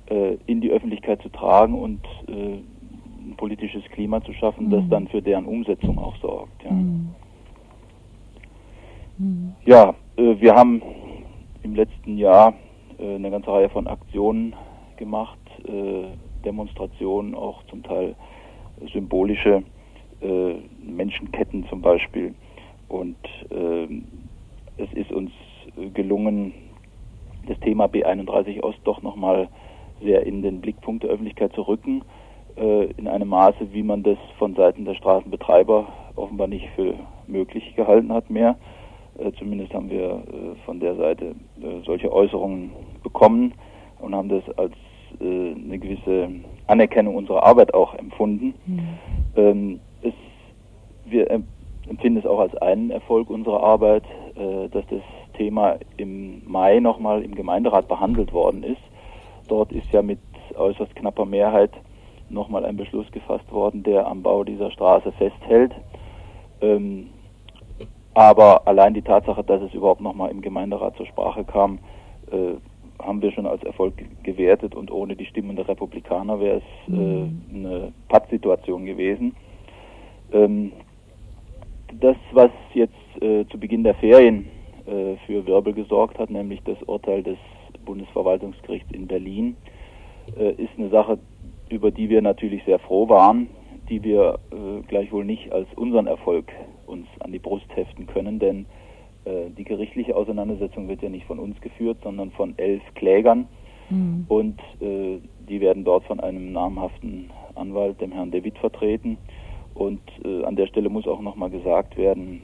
[0.10, 2.60] äh, in die Öffentlichkeit zu tragen und äh,
[3.22, 4.72] ein politisches Klima zu schaffen, mhm.
[4.72, 6.64] das dann für deren Umsetzung auch sorgt.
[6.64, 7.10] Ja, mhm.
[9.18, 9.54] Mhm.
[9.66, 10.82] ja äh, wir haben
[11.64, 12.54] im letzten Jahr
[12.98, 14.56] äh, eine ganze Reihe von Aktionen
[14.98, 15.38] gemacht,
[16.44, 18.16] Demonstrationen, auch zum Teil
[18.92, 19.64] symbolische
[20.84, 22.34] Menschenketten zum Beispiel.
[22.90, 23.18] Und
[23.50, 24.04] ähm,
[24.76, 25.32] es ist uns
[25.94, 26.54] gelungen,
[27.48, 29.48] das Thema B31 Ost doch nochmal
[30.02, 32.04] sehr in den Blickpunkt der Öffentlichkeit zu rücken
[32.60, 36.96] äh, in einem Maße, wie man das von Seiten der Straßenbetreiber offenbar nicht für
[37.28, 38.58] möglich gehalten hat mehr.
[39.18, 41.36] Äh, zumindest haben wir äh, von der Seite
[41.86, 42.72] solche Äußerungen
[43.04, 43.54] bekommen
[44.00, 44.74] und haben das als
[45.20, 46.30] eine gewisse
[46.68, 48.54] Anerkennung unserer Arbeit auch empfunden.
[48.66, 48.80] Mhm.
[49.36, 50.14] Ähm, es,
[51.06, 51.30] wir
[51.90, 54.04] empfinden es auch als einen Erfolg unserer Arbeit,
[54.36, 55.02] dass das
[55.40, 58.82] Thema im Mai nochmal im Gemeinderat behandelt worden ist.
[59.48, 60.20] Dort ist ja mit
[60.56, 61.72] äußerst knapper Mehrheit
[62.30, 65.72] nochmal ein Beschluss gefasst worden, der am Bau dieser Straße festhält.
[66.62, 67.08] Ähm,
[68.14, 71.80] aber allein die Tatsache, dass es überhaupt nochmal im Gemeinderat zur Sprache kam,
[72.32, 72.56] äh,
[73.02, 76.98] haben wir schon als Erfolg gewertet und ohne die Stimmen der Republikaner wäre es äh,
[76.98, 77.42] mhm.
[77.54, 79.36] eine Pattsituation gewesen.
[80.34, 80.74] Ähm,
[81.98, 84.48] das, was jetzt äh, zu Beginn der Ferien
[84.90, 87.38] äh, für Wirbel gesorgt hat, nämlich das Urteil des
[87.86, 89.56] Bundesverwaltungsgerichts in Berlin,
[90.38, 91.20] äh, ist eine Sache,
[91.70, 93.48] über die wir natürlich sehr froh waren,
[93.90, 96.52] die wir äh, gleichwohl nicht als unseren Erfolg
[96.86, 98.66] uns an die Brust heften können, denn
[99.26, 103.48] äh, die gerichtliche Auseinandersetzung wird ja nicht von uns geführt, sondern von elf Klägern.
[103.90, 104.26] Mhm.
[104.28, 109.18] Und äh, die werden dort von einem namhaften Anwalt, dem Herrn David, vertreten.
[109.74, 112.42] Und äh, an der Stelle muss auch nochmal gesagt werden,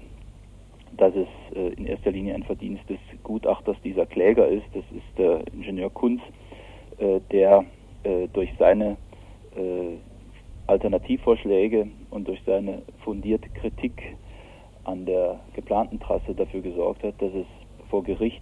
[0.98, 4.66] dass es äh, in erster Linie ein Verdienst des Gutachters dieser Kläger ist.
[4.74, 6.22] Das ist der Ingenieur Kunz,
[6.98, 7.66] äh, der
[8.04, 8.98] äh, durch seine
[10.68, 14.18] Alternativvorschläge und durch seine fundierte Kritik
[14.84, 17.46] an der geplanten Trasse dafür gesorgt hat, dass es
[17.90, 18.42] vor Gericht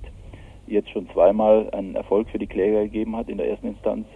[0.65, 4.07] jetzt schon zweimal einen Erfolg für die Kläger gegeben hat in der ersten Instanz.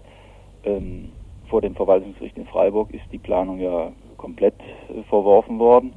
[0.64, 1.10] Ähm,
[1.50, 4.56] vor dem Verwaltungsgericht in Freiburg ist die Planung ja komplett
[4.90, 5.92] äh, verworfen worden.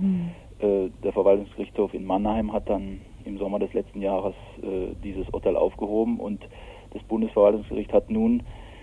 [0.60, 5.56] Äh, der Verwaltungsgerichtshof in Mannheim hat dann im Sommer des letzten Jahres äh, dieses Urteil
[5.56, 6.46] aufgehoben und
[6.92, 8.42] das Bundesverwaltungsgericht hat nun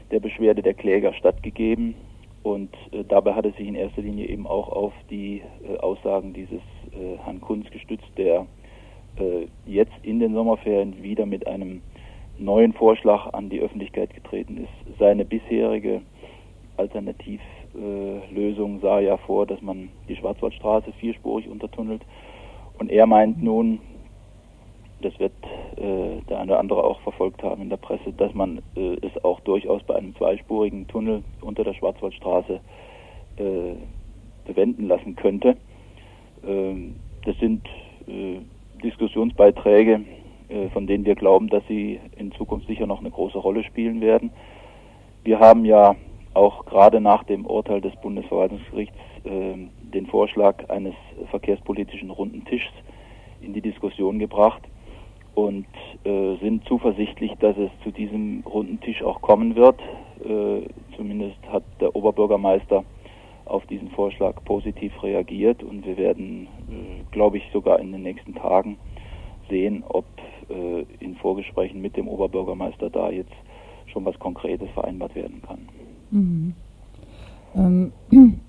[0.10, 1.94] der Beschwerde der Kläger stattgegeben
[2.42, 5.44] und äh, dabei hat es sich in erster Linie eben auch auf die
[5.80, 6.62] Aussagen dieses
[7.24, 8.48] Herrn Kunz gestützt, der
[9.66, 11.82] jetzt in den Sommerferien wieder mit einem
[12.38, 14.98] neuen Vorschlag an die Öffentlichkeit getreten ist.
[14.98, 16.02] Seine bisherige
[17.74, 22.02] Alternativlösung sah ja vor, dass man die Schwarzwaldstraße vierspurig untertunnelt.
[22.80, 23.80] Und er meint nun,
[25.02, 25.34] das wird
[25.76, 29.24] äh, der eine oder andere auch verfolgt haben in der Presse, dass man äh, es
[29.24, 32.60] auch durchaus bei einem zweispurigen Tunnel unter der Schwarzwaldstraße
[33.38, 33.74] äh,
[34.46, 35.58] bewenden lassen könnte.
[36.46, 36.96] Ähm,
[37.26, 37.68] das sind
[38.08, 38.40] äh,
[38.84, 40.02] Diskussionsbeiträge,
[40.50, 44.02] äh, von denen wir glauben, dass sie in Zukunft sicher noch eine große Rolle spielen
[44.02, 44.32] werden.
[45.24, 45.96] Wir haben ja
[46.38, 50.94] auch gerade nach dem Urteil des Bundesverwaltungsgerichts ähm, den Vorschlag eines
[51.32, 52.72] verkehrspolitischen runden Tischs
[53.42, 54.62] in die Diskussion gebracht
[55.34, 55.68] und
[56.04, 59.80] äh, sind zuversichtlich, dass es zu diesem runden Tisch auch kommen wird.
[60.24, 62.84] Äh, zumindest hat der Oberbürgermeister
[63.46, 68.36] auf diesen Vorschlag positiv reagiert und wir werden, äh, glaube ich, sogar in den nächsten
[68.36, 68.78] Tagen
[69.50, 70.06] sehen, ob
[70.50, 73.36] äh, in Vorgesprächen mit dem Oberbürgermeister da jetzt
[73.88, 75.68] schon was Konkretes vereinbart werden kann.
[76.12, 76.54] Mhm.
[77.56, 77.92] Ähm,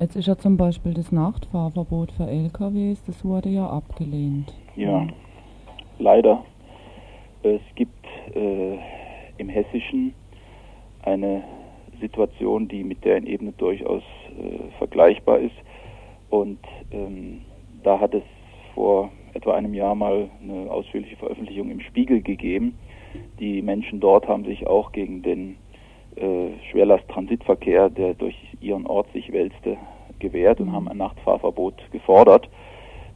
[0.00, 4.52] jetzt ist ja zum Beispiel das Nachtfahrverbot für LKWs, das wurde ja abgelehnt.
[4.76, 5.06] Ja,
[5.98, 6.44] leider.
[7.42, 8.78] Es gibt äh,
[9.38, 10.14] im Hessischen
[11.02, 11.44] eine
[12.00, 15.54] Situation, die mit der in Ebene durchaus äh, vergleichbar ist.
[16.30, 16.58] Und
[16.90, 17.42] ähm,
[17.82, 18.24] da hat es
[18.74, 22.76] vor etwa einem Jahr mal eine ausführliche Veröffentlichung im Spiegel gegeben.
[23.38, 25.56] Die Menschen dort haben sich auch gegen den
[26.16, 29.76] äh, Schwerlasttransitverkehr, der durch ihren Ort sich wälzte,
[30.18, 32.48] gewehrt und haben ein Nachtfahrverbot gefordert.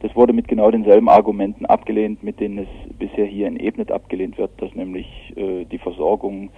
[0.01, 4.37] Das wurde mit genau denselben Argumenten abgelehnt, mit denen es bisher hier in Ebnet abgelehnt
[4.37, 6.49] wird, dass nämlich äh, die Versorgung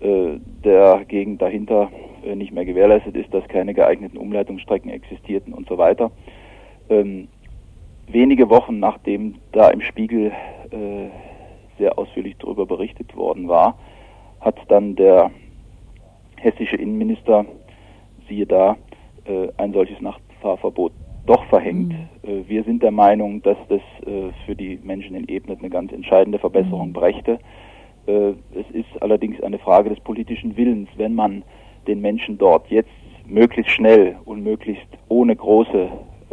[0.00, 1.90] äh, der Gegend dahinter
[2.24, 6.12] äh, nicht mehr gewährleistet ist, dass keine geeigneten Umleitungsstrecken existierten und so weiter.
[6.88, 7.28] Ähm,
[8.06, 10.32] wenige Wochen nachdem da im Spiegel
[10.70, 11.08] äh,
[11.78, 13.76] sehr ausführlich darüber berichtet worden war,
[14.40, 15.32] hat dann der
[16.40, 17.44] hessische Innenminister,
[18.28, 18.76] siehe da,
[19.24, 20.92] äh, ein solches Nachtfahrverbot
[21.28, 21.92] doch verhängt.
[21.92, 22.08] Mhm.
[22.30, 25.92] Äh, wir sind der Meinung, dass das äh, für die Menschen in Ebnet eine ganz
[25.92, 26.92] entscheidende Verbesserung mhm.
[26.94, 27.38] brächte.
[28.06, 31.44] Äh, es ist allerdings eine Frage des politischen Willens, wenn man
[31.86, 32.90] den Menschen dort jetzt
[33.26, 35.88] möglichst schnell und möglichst ohne große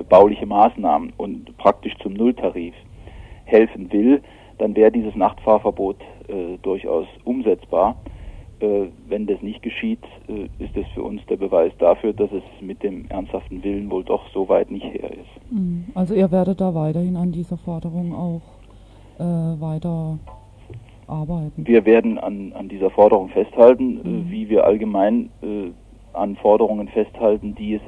[0.09, 2.73] bauliche Maßnahmen und praktisch zum Nulltarif
[3.45, 4.21] helfen will,
[4.57, 5.97] dann wäre dieses Nachtfahrverbot
[6.63, 7.95] durchaus umsetzbar.
[8.61, 9.99] Äh, wenn das nicht geschieht,
[10.29, 14.05] äh, ist das für uns der Beweis dafür, dass es mit dem ernsthaften Willen wohl
[14.05, 15.51] doch so weit nicht her ist.
[15.51, 15.85] Mhm.
[15.93, 18.41] Also ihr werdet da weiterhin an dieser Forderung auch
[19.19, 20.17] äh, weiter
[21.07, 21.67] arbeiten?
[21.67, 24.31] Wir werden an, an dieser Forderung festhalten, äh, mhm.
[24.31, 25.71] wie wir allgemein äh,
[26.13, 27.81] an Forderungen festhalten, die es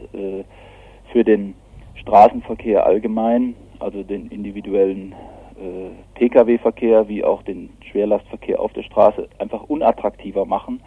[1.13, 1.53] für den
[1.95, 5.15] Straßenverkehr allgemein, also den individuellen
[5.59, 10.81] äh, Pkw-Verkehr wie auch den Schwerlastverkehr auf der Straße einfach unattraktiver machen,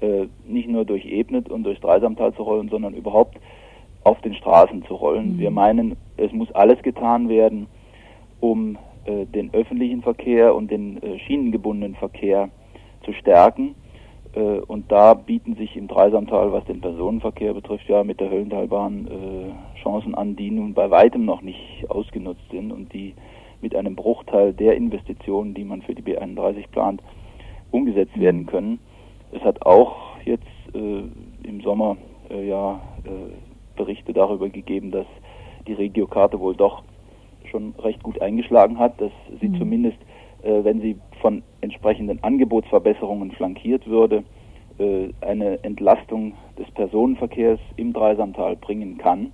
[0.00, 3.38] äh, nicht nur durch Ebnet und durchs Dreisamtal zu rollen, sondern überhaupt
[4.04, 5.34] auf den Straßen zu rollen.
[5.34, 5.38] Mhm.
[5.38, 7.66] Wir meinen, es muss alles getan werden,
[8.40, 12.48] um äh, den öffentlichen Verkehr und den äh, schienengebundenen Verkehr
[13.04, 13.74] zu stärken.
[14.34, 19.06] Äh, und da bieten sich im Dreisamtal, was den Personenverkehr betrifft, ja mit der Höllentalbahn
[19.06, 23.14] äh, Chancen an, die nun bei weitem noch nicht ausgenutzt sind und die
[23.62, 27.02] mit einem Bruchteil der Investitionen, die man für die B31 plant,
[27.70, 28.20] umgesetzt mhm.
[28.20, 28.78] werden können.
[29.32, 30.44] Es hat auch jetzt
[30.74, 31.02] äh,
[31.46, 31.96] im Sommer
[32.30, 33.32] äh, ja äh,
[33.76, 35.06] Berichte darüber gegeben, dass
[35.66, 36.82] die Regiokarte wohl doch
[37.50, 39.58] schon recht gut eingeschlagen hat, dass sie mhm.
[39.58, 39.98] zumindest,
[40.42, 44.24] äh, wenn sie von entsprechenden Angebotsverbesserungen flankiert würde,
[44.78, 49.32] äh, eine Entlastung des Personenverkehrs im Dreisamtal bringen kann.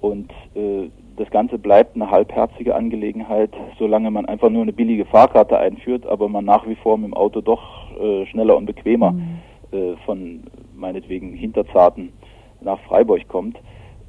[0.00, 0.88] Und äh,
[1.34, 6.44] Ganze bleibt eine halbherzige Angelegenheit, solange man einfach nur eine billige Fahrkarte einführt, aber man
[6.44, 9.40] nach wie vor mit dem Auto doch äh, schneller und bequemer mhm.
[9.72, 10.44] äh, von
[10.76, 12.12] meinetwegen Hinterzarten
[12.60, 13.56] nach Freiburg kommt.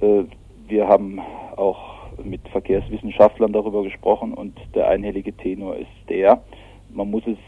[0.01, 0.25] Äh,
[0.67, 1.19] wir haben
[1.55, 1.79] auch
[2.23, 6.43] mit Verkehrswissenschaftlern darüber gesprochen und der einhellige Tenor ist der,
[6.93, 7.39] man muss es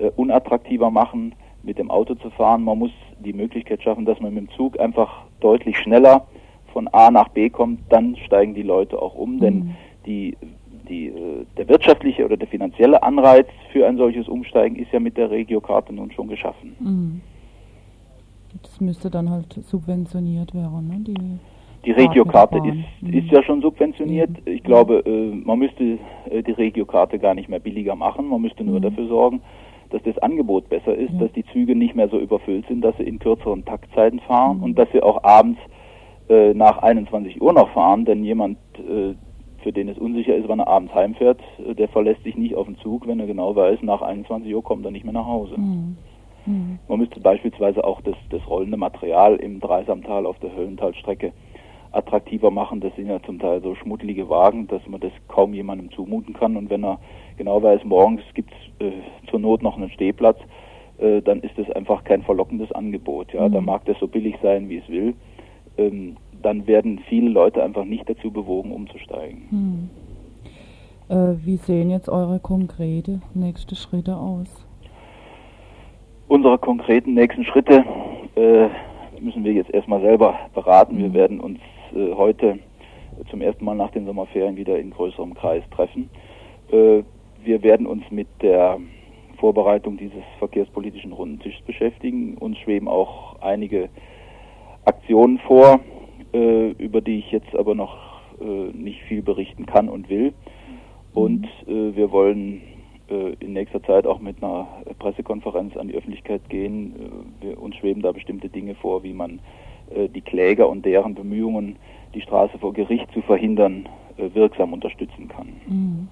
[0.00, 2.64] äh, unattraktiver machen, mit dem Auto zu fahren.
[2.64, 6.26] Man muss die Möglichkeit schaffen, dass man mit dem Zug einfach deutlich schneller
[6.72, 9.76] von A nach B kommt, dann steigen die Leute auch um, denn mhm.
[10.06, 10.36] die,
[10.88, 15.16] die, äh, der wirtschaftliche oder der finanzielle Anreiz für ein solches Umsteigen ist ja mit
[15.16, 16.76] der Regiokarte nun schon geschaffen.
[16.80, 17.20] Mhm.
[18.62, 21.04] Das müsste dann halt subventioniert werden, ne?
[21.06, 21.38] Die,
[21.84, 23.12] die Regiokarte ist, mhm.
[23.12, 24.30] ist ja schon subventioniert.
[24.30, 24.52] Mhm.
[24.52, 25.98] Ich glaube, äh, man müsste
[26.28, 28.28] äh, die Regiokarte gar nicht mehr billiger machen.
[28.28, 28.82] Man müsste nur mhm.
[28.82, 29.40] dafür sorgen,
[29.90, 33.04] dass das Angebot besser ist, dass die Züge nicht mehr so überfüllt sind, dass sie
[33.04, 34.64] in kürzeren Taktzeiten fahren mhm.
[34.64, 35.58] und dass sie auch abends
[36.30, 39.14] äh, nach 21 Uhr noch fahren, denn jemand, äh,
[39.64, 42.66] für den es unsicher ist, wann er abends heimfährt, äh, der verlässt sich nicht auf
[42.66, 45.58] den Zug, wenn er genau weiß, nach 21 Uhr kommt er nicht mehr nach Hause.
[45.58, 45.96] Mhm.
[46.46, 46.78] Mhm.
[46.88, 51.32] Man müsste beispielsweise auch das, das rollende Material im Dreisamtal auf der Höllentalstrecke
[51.90, 52.80] attraktiver machen.
[52.80, 56.56] Das sind ja zum Teil so schmuddelige Wagen, dass man das kaum jemandem zumuten kann.
[56.56, 57.00] Und wenn er
[57.36, 58.92] genau weiß, morgens gibt es äh,
[59.28, 60.38] zur Not noch einen Stehplatz,
[60.98, 63.32] äh, dann ist das einfach kein verlockendes Angebot.
[63.32, 63.52] Ja, mhm.
[63.52, 65.14] da mag das so billig sein, wie es will
[65.80, 69.42] ähm, dann werden viele Leute einfach nicht dazu bewogen, umzusteigen.
[69.50, 69.90] Hm.
[71.08, 74.66] Äh, wie sehen jetzt eure konkrete nächste Schritte aus?
[76.28, 77.84] Unsere konkreten nächsten Schritte
[78.36, 78.68] äh,
[79.20, 80.98] müssen wir jetzt erstmal selber beraten.
[80.98, 81.14] Wir hm.
[81.14, 81.58] werden uns
[81.94, 82.58] äh, heute
[83.30, 86.08] zum ersten Mal nach den Sommerferien wieder in größerem Kreis treffen.
[86.70, 87.02] Äh,
[87.42, 88.78] wir werden uns mit der
[89.38, 92.36] Vorbereitung dieses verkehrspolitischen Rundentischs beschäftigen.
[92.38, 93.88] Uns schweben auch einige
[94.84, 95.80] Aktionen vor,
[96.32, 97.96] äh, über die ich jetzt aber noch
[98.40, 100.32] äh, nicht viel berichten kann und will.
[101.12, 102.62] Und äh, wir wollen
[103.10, 104.68] äh, in nächster Zeit auch mit einer
[104.98, 106.94] Pressekonferenz an die Öffentlichkeit gehen.
[107.42, 109.40] Äh, wir, uns schweben da bestimmte Dinge vor, wie man
[109.90, 111.76] äh, die Kläger und deren Bemühungen,
[112.14, 113.88] die Straße vor Gericht zu verhindern,
[114.34, 115.48] wirksam unterstützen kann.
[115.66, 116.08] Mhm.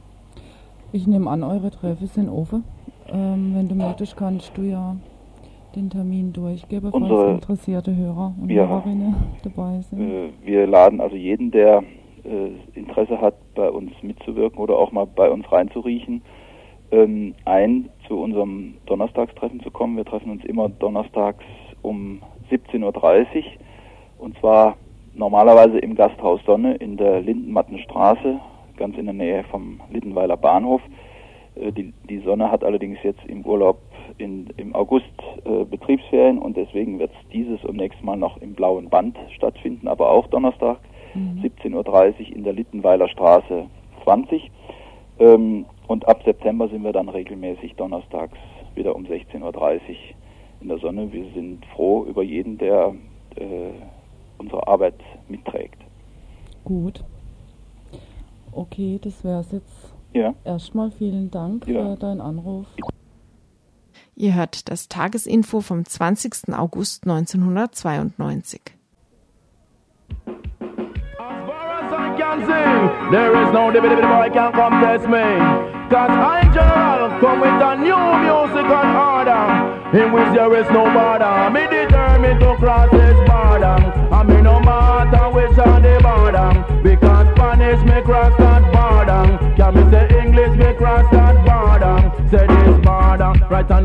[0.92, 2.64] Ich nehme an, eure Treffen sind offen.
[3.10, 4.96] Ähm, wenn du möchtest, kannst du ja
[5.74, 10.00] den Termin durchgebe, falls Unsere, interessierte Hörer und ja, Hörerinnen dabei sind.
[10.00, 11.82] Äh, wir laden also jeden, der
[12.24, 16.22] äh, Interesse hat, bei uns mitzuwirken oder auch mal bei uns reinzuriechen,
[16.90, 19.96] ähm, ein, zu unserem Donnerstagstreffen zu kommen.
[19.96, 21.44] Wir treffen uns immer donnerstags
[21.82, 23.42] um 17.30 Uhr
[24.18, 24.76] und zwar
[25.14, 28.40] normalerweise im Gasthaus Sonne in der Lindenmattenstraße,
[28.76, 30.80] ganz in der Nähe vom Littenweiler Bahnhof.
[31.56, 33.78] Äh, die, die Sonne hat allerdings jetzt im Urlaub
[34.18, 35.06] in, im August
[35.44, 39.88] äh, Betriebsferien und deswegen wird es dieses und nächstes Mal noch im Blauen Band stattfinden,
[39.88, 40.78] aber auch Donnerstag,
[41.14, 41.40] mhm.
[41.42, 43.66] 17.30 Uhr in der Littenweiler Straße
[44.04, 44.50] 20.
[45.18, 48.38] Ähm, und ab September sind wir dann regelmäßig donnerstags
[48.74, 49.80] wieder um 16.30 Uhr
[50.60, 51.12] in der Sonne.
[51.12, 52.94] Wir sind froh über jeden, der
[53.36, 53.70] äh,
[54.38, 54.94] unsere Arbeit
[55.28, 55.78] mitträgt.
[56.64, 57.04] Gut.
[58.52, 59.94] Okay, das wäre es jetzt.
[60.12, 60.34] Ja.
[60.44, 61.82] Erstmal vielen Dank ja.
[61.82, 62.66] für deinen Anruf.
[64.18, 66.52] Ihr hört das Tagesinfo vom 20.
[66.52, 68.60] August 1992.
[73.12, 75.22] There is no debate, boy can come test me.
[75.88, 77.94] Cause I general come with a new
[78.26, 79.78] musical order.
[79.96, 81.48] In which there is no border.
[81.50, 83.78] Me determined to cross this border.
[84.12, 86.82] I mean no matter which are the border.
[86.82, 89.38] Because Spanish me cross that border.
[89.56, 91.96] Can me say English me cross that border.
[92.30, 93.32] Say this border.
[93.48, 93.80] Right I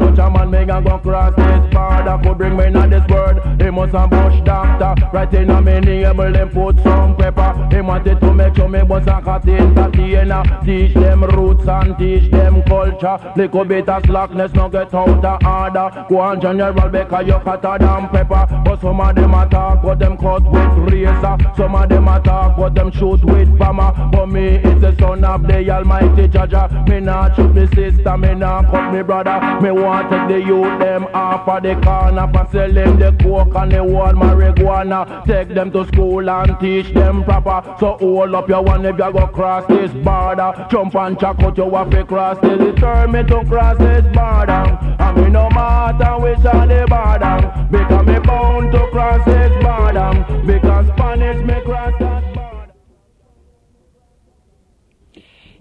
[0.81, 2.19] me go cross this border.
[2.23, 3.39] Could bring me in this world.
[3.61, 4.82] Him was a bush doctor,
[5.13, 7.67] right in a me navel, them put some pepper.
[7.71, 10.43] He wanted to make sure me was a cat entertainer.
[10.65, 13.19] Teach them roots and teach them culture.
[13.35, 16.05] Little bit of slackness, no get out of order.
[16.09, 18.61] Go on general because you hotter than pepper.
[18.65, 21.37] But some of them attack what them cut with razor.
[21.55, 23.93] Some of them attack what them shoot with bomber.
[24.11, 26.87] But me is the son of the Almighty Jaja.
[26.89, 29.61] Me not shoot me sister, me not cut me brother.
[29.61, 33.55] Me want take the youth them off of the corner for sell them the coke
[33.55, 35.02] and the whole marijuana.
[35.25, 37.75] Take them to school and teach them proper.
[37.79, 40.67] So hold up your one if you go cross this border.
[40.69, 42.37] Jump and check out your to cross.
[42.41, 44.63] Till determined to cross this border.
[44.99, 47.67] I mean no matter which on the border.
[47.71, 50.25] Because me bound to cross this border.
[50.45, 52.73] Because Spanish me cross that border.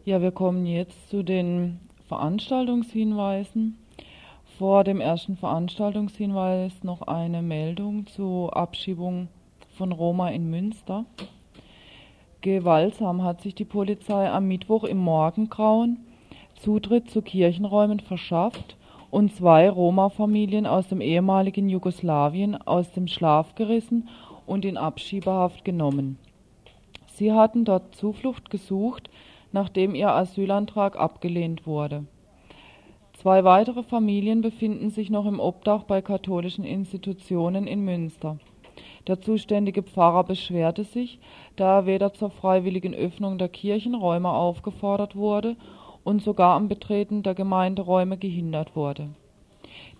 [0.04, 3.81] Ja, wir kommen jetzt zu den Veranstaltungshinweisen.
[4.62, 9.26] Vor dem ersten Veranstaltungshinweis noch eine Meldung zur Abschiebung
[9.76, 11.04] von Roma in Münster.
[12.42, 15.98] Gewaltsam hat sich die Polizei am Mittwoch im Morgengrauen
[16.54, 18.76] Zutritt zu Kirchenräumen verschafft
[19.10, 24.08] und zwei Roma-Familien aus dem ehemaligen Jugoslawien aus dem Schlaf gerissen
[24.46, 26.20] und in Abschiebehaft genommen.
[27.14, 29.10] Sie hatten dort Zuflucht gesucht,
[29.50, 32.04] nachdem ihr Asylantrag abgelehnt wurde.
[33.22, 38.38] Zwei weitere Familien befinden sich noch im Obdach bei katholischen Institutionen in Münster.
[39.06, 41.20] Der zuständige Pfarrer beschwerte sich,
[41.54, 45.54] da er weder zur freiwilligen Öffnung der Kirchenräume aufgefordert wurde
[46.02, 49.10] und sogar am Betreten der Gemeinderäume gehindert wurde.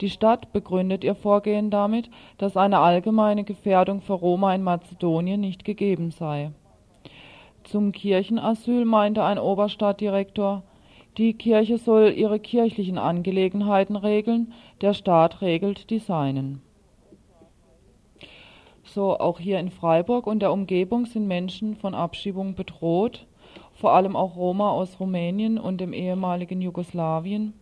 [0.01, 5.65] Die Stadt begründet ihr Vorgehen damit, dass eine allgemeine Gefährdung für Roma in Mazedonien nicht
[5.65, 6.51] gegeben sei.
[7.63, 10.65] Zum Kirchenasyl meinte ein Oberstadtdirektor,
[11.19, 16.63] die Kirche soll ihre kirchlichen Angelegenheiten regeln, der Staat regelt die seinen.
[18.85, 23.27] So auch hier in Freiburg und der Umgebung sind Menschen von Abschiebung bedroht,
[23.75, 27.53] vor allem auch Roma aus Rumänien und dem ehemaligen Jugoslawien.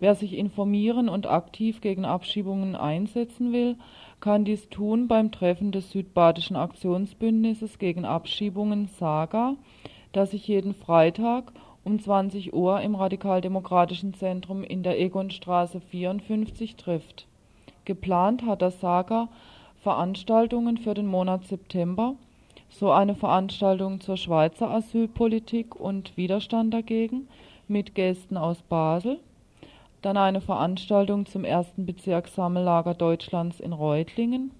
[0.00, 3.76] Wer sich informieren und aktiv gegen Abschiebungen einsetzen will,
[4.20, 9.56] kann dies tun beim Treffen des Südbadischen Aktionsbündnisses gegen Abschiebungen Saga,
[10.12, 11.52] das sich jeden Freitag
[11.88, 17.26] um 20 Uhr im Radikaldemokratischen Zentrum in der Egonstraße 54 trifft.
[17.86, 19.28] Geplant hat das Saga
[19.82, 22.14] Veranstaltungen für den Monat September,
[22.68, 27.26] so eine Veranstaltung zur Schweizer Asylpolitik und Widerstand dagegen
[27.68, 29.18] mit Gästen aus Basel,
[30.02, 34.50] dann eine Veranstaltung zum ersten Bezirkssammellager Deutschlands in Reutlingen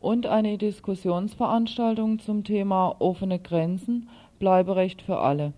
[0.00, 4.08] und eine Diskussionsveranstaltung zum Thema offene Grenzen,
[4.40, 5.52] Bleiberecht für alle.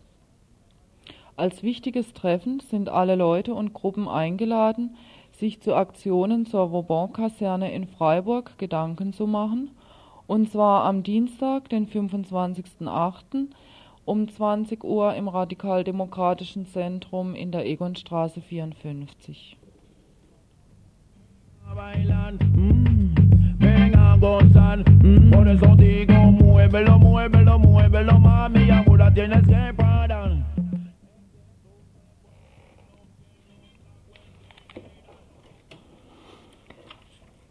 [1.37, 4.97] Als wichtiges Treffen sind alle Leute und Gruppen eingeladen,
[5.33, 9.71] sich zu Aktionen zur Vauban-Kaserne in Freiburg Gedanken zu machen,
[10.27, 13.49] und zwar am Dienstag, den 25.08.
[14.07, 19.59] um 20 Uhr im Radikaldemokratischen Zentrum in der Egonstraße 54.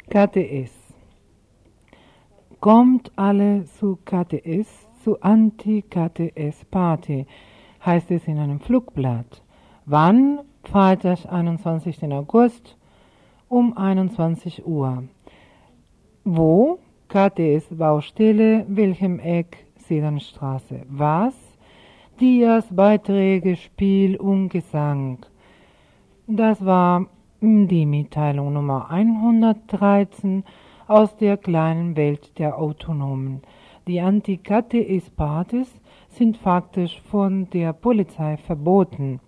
[0.09, 0.71] KTS.
[2.59, 7.25] Kommt alle zu KTS, zu Anti-KTS-Party,
[7.85, 9.41] heißt es in einem Flugblatt.
[9.85, 10.39] Wann?
[10.63, 12.03] Freitag, 21.
[12.11, 12.75] August
[13.49, 15.03] um 21 Uhr.
[16.23, 16.79] Wo?
[17.07, 20.81] KTS Baustelle, Wilhelm Eck, Sedanstraße.
[20.89, 21.35] Was?
[22.19, 25.19] Dias Beiträge, Spiel und Gesang.
[26.27, 27.05] Das war
[27.41, 30.43] die Mitteilung Nummer 113
[30.87, 33.41] aus der kleinen Welt der Autonomen.
[33.87, 35.67] Die Anti-KTS-Partys
[36.07, 39.19] sind faktisch von der Polizei verboten.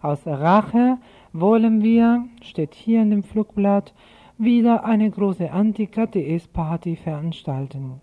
[0.00, 0.98] Aus Rache
[1.32, 3.92] wollen wir, steht hier in dem Flugblatt,
[4.38, 8.00] wieder eine große Anti-KTS-Party veranstalten.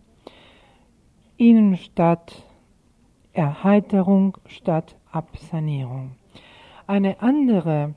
[1.37, 2.43] Innenstadt
[3.33, 6.11] Erheiterung statt Absanierung.
[6.87, 7.95] Eine andere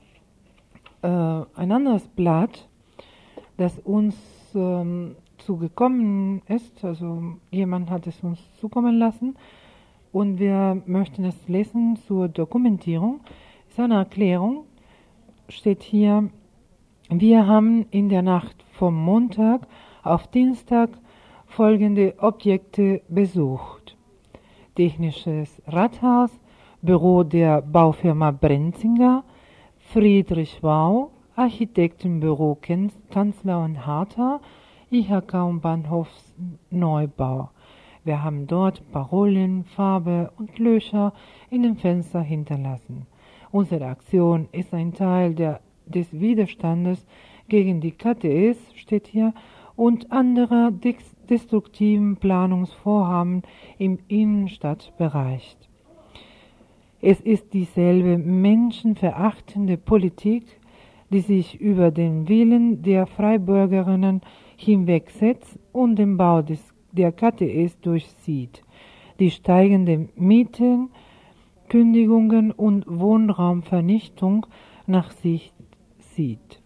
[1.09, 2.68] ein anderes Blatt,
[3.56, 4.16] das uns
[4.54, 6.84] ähm, zugekommen ist.
[6.84, 9.36] Also jemand hat es uns zukommen lassen
[10.12, 13.20] und wir möchten es lesen zur Dokumentierung.
[13.66, 14.64] Es ist eine Erklärung,
[15.48, 16.30] steht hier,
[17.11, 19.66] wir haben in der Nacht vom Montag
[20.02, 20.90] auf Dienstag
[21.46, 23.96] folgende Objekte besucht.
[24.74, 26.30] Technisches Rathaus,
[26.82, 29.24] Büro der Baufirma Brenzinger,
[29.93, 32.59] Friedrich Wau, Architektenbüro
[33.11, 34.43] Kanzler und Harter,
[34.91, 37.49] IHK und Bahnhofsneubau.
[38.05, 41.14] Wir haben dort Parolen, Farbe und Löcher
[41.49, 43.07] in den Fenstern hinterlassen.
[43.51, 47.07] Unsere Aktion ist ein Teil der, des Widerstandes
[47.49, 49.32] gegen die KTS, steht hier,
[49.74, 53.41] und anderer destruktiven Planungsvorhaben
[53.78, 55.57] im Innenstadtbereich.
[57.01, 60.44] Es ist dieselbe menschenverachtende Politik,
[61.11, 64.20] die sich über den Willen der Freibürgerinnen
[64.57, 68.64] hinwegsetzt und den Bau des, der KTS durchzieht.
[69.20, 70.90] Die steigenden Mieten,
[71.68, 74.46] Kündigungen und Wohnraumvernichtung
[74.86, 75.53] nach sich
[76.01, 76.61] zieht.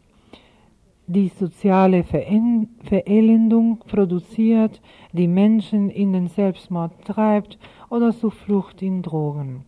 [1.06, 4.80] Die soziale Verelendung produziert,
[5.12, 7.58] die Menschen in den Selbstmord treibt
[7.90, 9.66] oder zur Flucht in Drogen.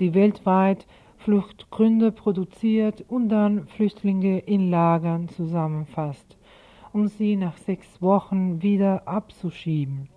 [0.00, 0.86] Die weltweit
[1.16, 6.36] Fluchtgründe produziert und dann Flüchtlinge in Lagern zusammenfasst,
[6.92, 10.08] um sie nach sechs Wochen wieder abzuschieben.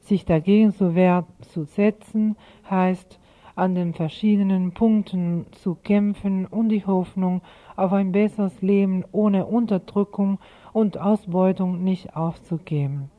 [0.00, 2.36] Sich dagegen zur Wehr zu setzen,
[2.68, 3.20] heißt,
[3.54, 7.42] an den verschiedenen Punkten zu kämpfen und die Hoffnung
[7.76, 10.38] auf ein besseres Leben ohne Unterdrückung
[10.72, 13.10] und Ausbeutung nicht aufzugeben.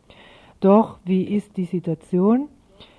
[0.60, 2.50] Doch wie ist die Situation?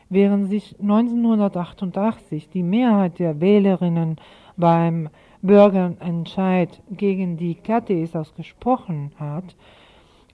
[0.09, 4.17] Während sich 1988 die Mehrheit der Wählerinnen
[4.57, 5.09] beim
[5.43, 9.57] Bürgerentscheid gegen die KTS ausgesprochen hat,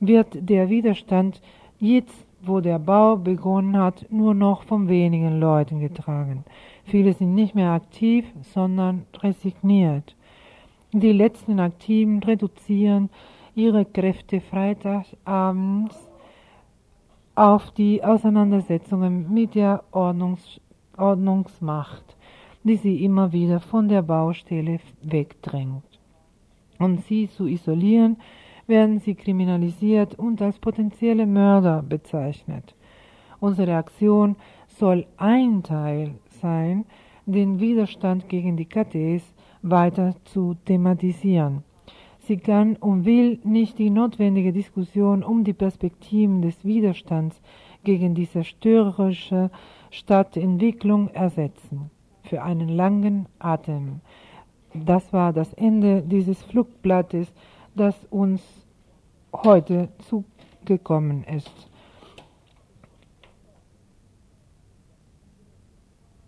[0.01, 1.41] wird der Widerstand
[1.79, 6.45] jetzt, wo der Bau begonnen hat, nur noch von wenigen Leuten getragen.
[6.85, 10.16] Viele sind nicht mehr aktiv, sondern resigniert.
[10.93, 13.11] Die letzten Aktiven reduzieren
[13.55, 16.10] ihre Kräfte freitagsabends
[17.41, 20.61] auf die Auseinandersetzungen mit der Ordnungs
[20.99, 22.05] Ordnungsmacht,
[22.64, 25.82] die sie immer wieder von der Baustelle wegdrängt.
[26.78, 28.18] Um sie zu isolieren,
[28.66, 32.74] werden sie kriminalisiert und als potenzielle Mörder bezeichnet.
[33.41, 34.36] Unsere Aktion
[34.66, 36.84] soll ein Teil sein,
[37.24, 39.24] den Widerstand gegen die KTs
[39.62, 41.64] weiter zu thematisieren.
[42.31, 47.43] Sie kann und will nicht die notwendige Diskussion um die Perspektiven des Widerstands
[47.83, 49.51] gegen die zerstörerische
[49.91, 51.91] Stadtentwicklung ersetzen.
[52.22, 54.01] Für einen langen Atem.
[54.72, 57.33] Das war das Ende dieses Flugblattes,
[57.74, 58.41] das uns
[59.33, 61.68] heute zugekommen ist.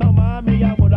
[0.01, 0.91] mami, amor,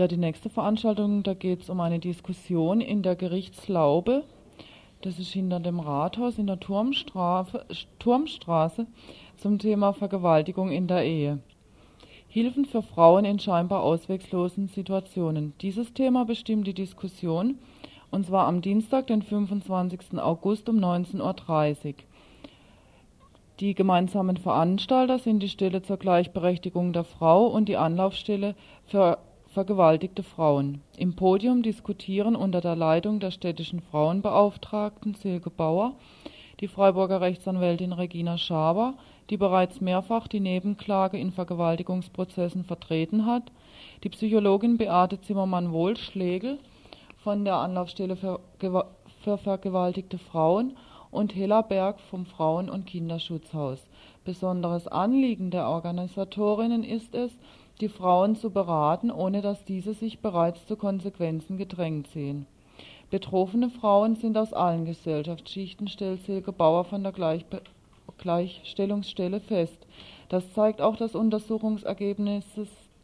[0.00, 4.24] Ja, die nächste Veranstaltung, da geht es um eine Diskussion in der Gerichtslaube.
[5.02, 7.66] Das ist hinter dem Rathaus in der Turmstraße,
[7.98, 8.86] Turmstraße
[9.36, 11.40] zum Thema Vergewaltigung in der Ehe.
[12.28, 15.52] Hilfen für Frauen in scheinbar ausweglosen Situationen.
[15.60, 17.58] Dieses Thema bestimmt die Diskussion,
[18.10, 20.18] und zwar am Dienstag, den 25.
[20.18, 21.94] August um 19.30 Uhr.
[23.60, 28.54] Die gemeinsamen Veranstalter sind die Stelle zur Gleichberechtigung der Frau und die Anlaufstelle
[28.86, 29.18] für
[29.50, 30.80] vergewaltigte Frauen.
[30.96, 35.94] Im Podium diskutieren unter der Leitung der städtischen Frauenbeauftragten Silke Bauer,
[36.60, 38.94] die Freiburger Rechtsanwältin Regina Schaber,
[39.28, 43.50] die bereits mehrfach die Nebenklage in Vergewaltigungsprozessen vertreten hat,
[44.04, 46.58] die Psychologin Beate Zimmermann-Wohlschlegel
[47.18, 50.76] von der Anlaufstelle für, für vergewaltigte Frauen
[51.10, 53.88] und Hella Berg vom Frauen- und Kinderschutzhaus.
[54.24, 57.36] Besonderes Anliegen der Organisatorinnen ist es,
[57.80, 62.46] die Frauen zu beraten, ohne dass diese sich bereits zu Konsequenzen gedrängt sehen.
[63.10, 67.62] Betroffene Frauen sind aus allen Gesellschaftsschichten, stellt Silke Bauer von der Gleichbe
[68.18, 69.78] Gleichstellungsstelle fest.
[70.28, 72.44] Das zeigt auch das Untersuchungsergebnis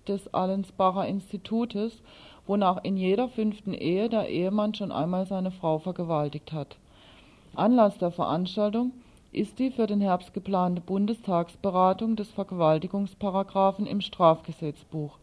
[0.07, 2.03] des Allensbacher Institutes,
[2.47, 6.77] wonach in jeder fünften Ehe der Ehemann schon einmal seine Frau vergewaltigt hat.
[7.55, 8.93] Anlass der Veranstaltung
[9.37, 15.19] ist die für den Herbst geplante Bundestagsberatung des Vergewaltigungsparagraphen im Strafgesetzbuch.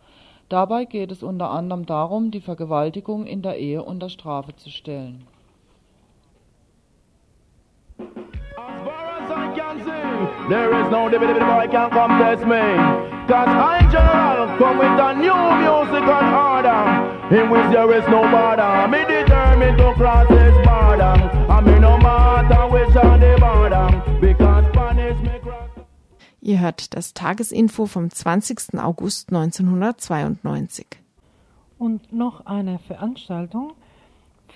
[0.49, 5.25] Dabei geht es unter anderem darum, die Vergewaltigung in der Ehe unter Strafe zu stellen.
[10.47, 12.61] There is no DVD boy can come test me.
[13.27, 15.33] Cause I general come with a new
[15.63, 16.81] musical order.
[17.31, 18.87] In which there is no border.
[18.89, 21.15] Me determined to cross this border.
[21.49, 23.62] I mean no matter which are the border.
[26.45, 28.77] Ihr hört das Tagesinfo vom 20.
[28.77, 30.85] August 1992.
[31.79, 33.73] Und noch eine Veranstaltung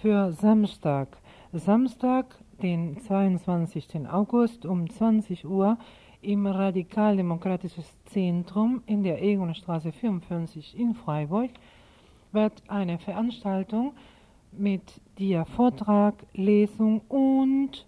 [0.01, 1.17] für Samstag.
[1.53, 2.25] Samstag,
[2.61, 4.07] den 22.
[4.11, 5.77] August um 20 Uhr
[6.21, 11.51] im Radikaldemokratischen Zentrum in der Egonstraße 54 in Freiburg
[12.33, 13.93] wird eine Veranstaltung
[14.51, 14.83] mit
[15.19, 17.85] der Vortrag, Lesung und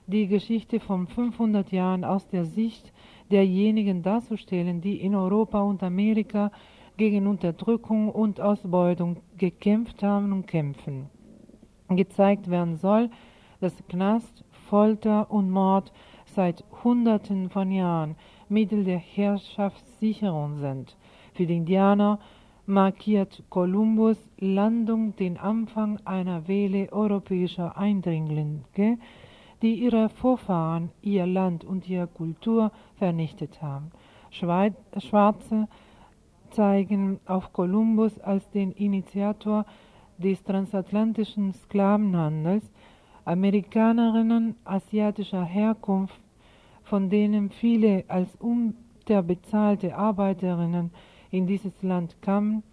[0.08, 2.94] die Geschichte von 500 Jahren aus der Sicht
[3.32, 6.54] derjenigen darzustellen, die in Europa und Amerika
[7.02, 11.10] gegen Unterdrückung und Ausbeutung gekämpft haben und kämpfen
[11.90, 13.10] gezeigt werden soll,
[13.60, 15.92] dass Knast, Folter und Mord
[16.26, 18.18] seit Hunderten von Jahren
[18.50, 20.96] Mittel der Herrschaftssicherung sind.
[21.34, 22.20] Für die Indianer
[22.68, 29.00] markiert Kolumbus Landung den Anfang einer Welle europäischer Eindringlinge,
[29.64, 33.90] die ihre Vorfahren, ihr Land und ihre Kultur vernichtet haben.
[34.30, 35.68] Schwarze
[36.52, 39.66] zeigen auf Kolumbus als den Initiator
[40.18, 42.72] des transatlantischen Sklavenhandels
[43.26, 46.20] Amerikanerinnen asiatischer Herkunft,
[46.84, 50.92] von denen viele als unterbezahlte Arbeiterinnen
[51.30, 52.64] in dieses Land kamen,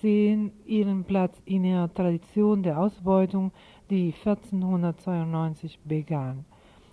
[0.00, 3.52] sehen ihren Platz in ihrer Tradition der Ausbeutung,
[3.90, 6.44] die 1492 begann.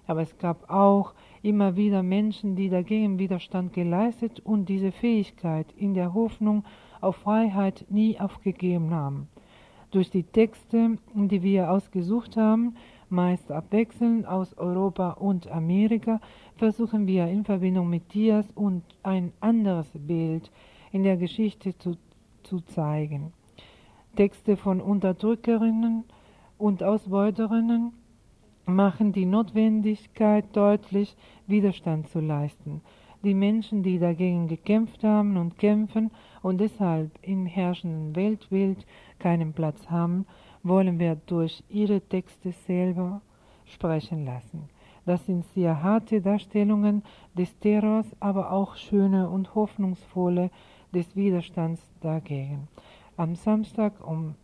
[0.08, 5.94] Aber es gab auch immer wieder Menschen, die dagegen Widerstand geleistet und diese Fähigkeit in
[5.94, 6.64] der Hoffnung
[7.02, 9.28] auf Freiheit nie aufgegeben haben.
[9.92, 12.76] Durch die Texte, die wir ausgesucht haben,
[13.10, 16.20] meist abwechselnd aus Europa und Amerika,
[16.58, 20.52] versuchen wir in Verbindung mit Dias und ein anderes Bild
[20.92, 21.96] in der Geschichte zu,
[22.44, 23.32] zu zeigen.
[24.16, 26.04] Texte von Unterdrückerinnen
[26.58, 27.94] und Ausbeuterinnen
[28.68, 31.16] machen die Notwendigkeit deutlich,
[31.48, 32.82] Widerstand zu leisten.
[33.24, 36.12] Die Menschen, die dagegen gekämpft haben und kämpfen
[36.42, 38.86] und deshalb im herrschenden Weltbild
[39.20, 40.26] keinen Platz haben,
[40.64, 43.22] wollen wir durch ihre Texte selber
[43.66, 44.70] sprechen lassen.
[45.06, 47.02] Das sind sehr harte Darstellungen
[47.34, 50.52] des Terrors, aber auch schöne und hoffnungsvolle
[50.94, 52.68] des Widerstands dagegen.
[53.16, 54.36] Am Samstag um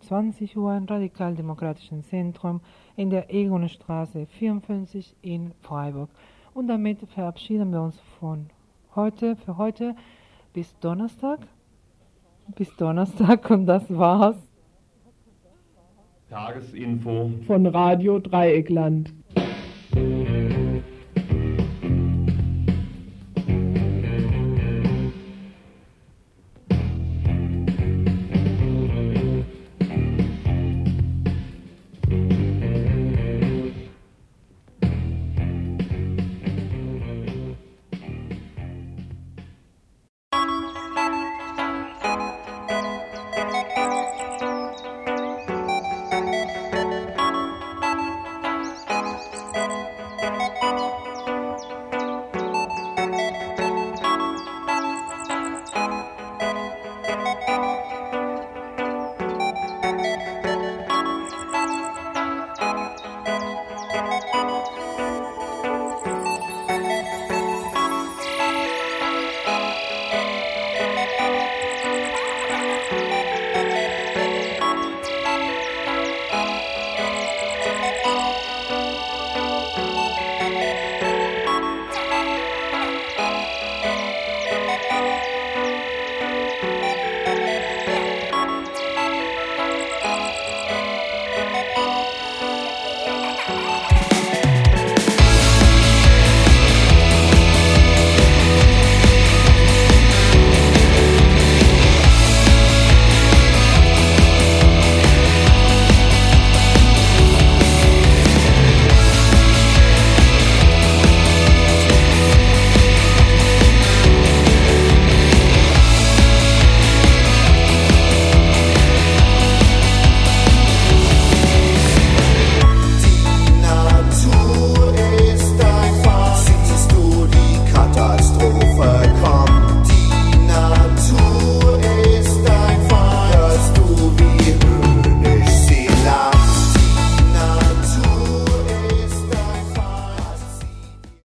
[0.00, 2.60] 20 Uhr im Radikaldemokratischen Zentrum
[2.96, 6.10] in der Egonstraße 54 in Freiburg.
[6.54, 8.46] Und damit verabschieden wir uns von
[8.94, 9.94] heute, für heute
[10.52, 11.40] bis Donnerstag.
[12.54, 14.36] Bis Donnerstag und das war's.
[16.30, 19.12] Tagesinfo von Radio Dreieckland.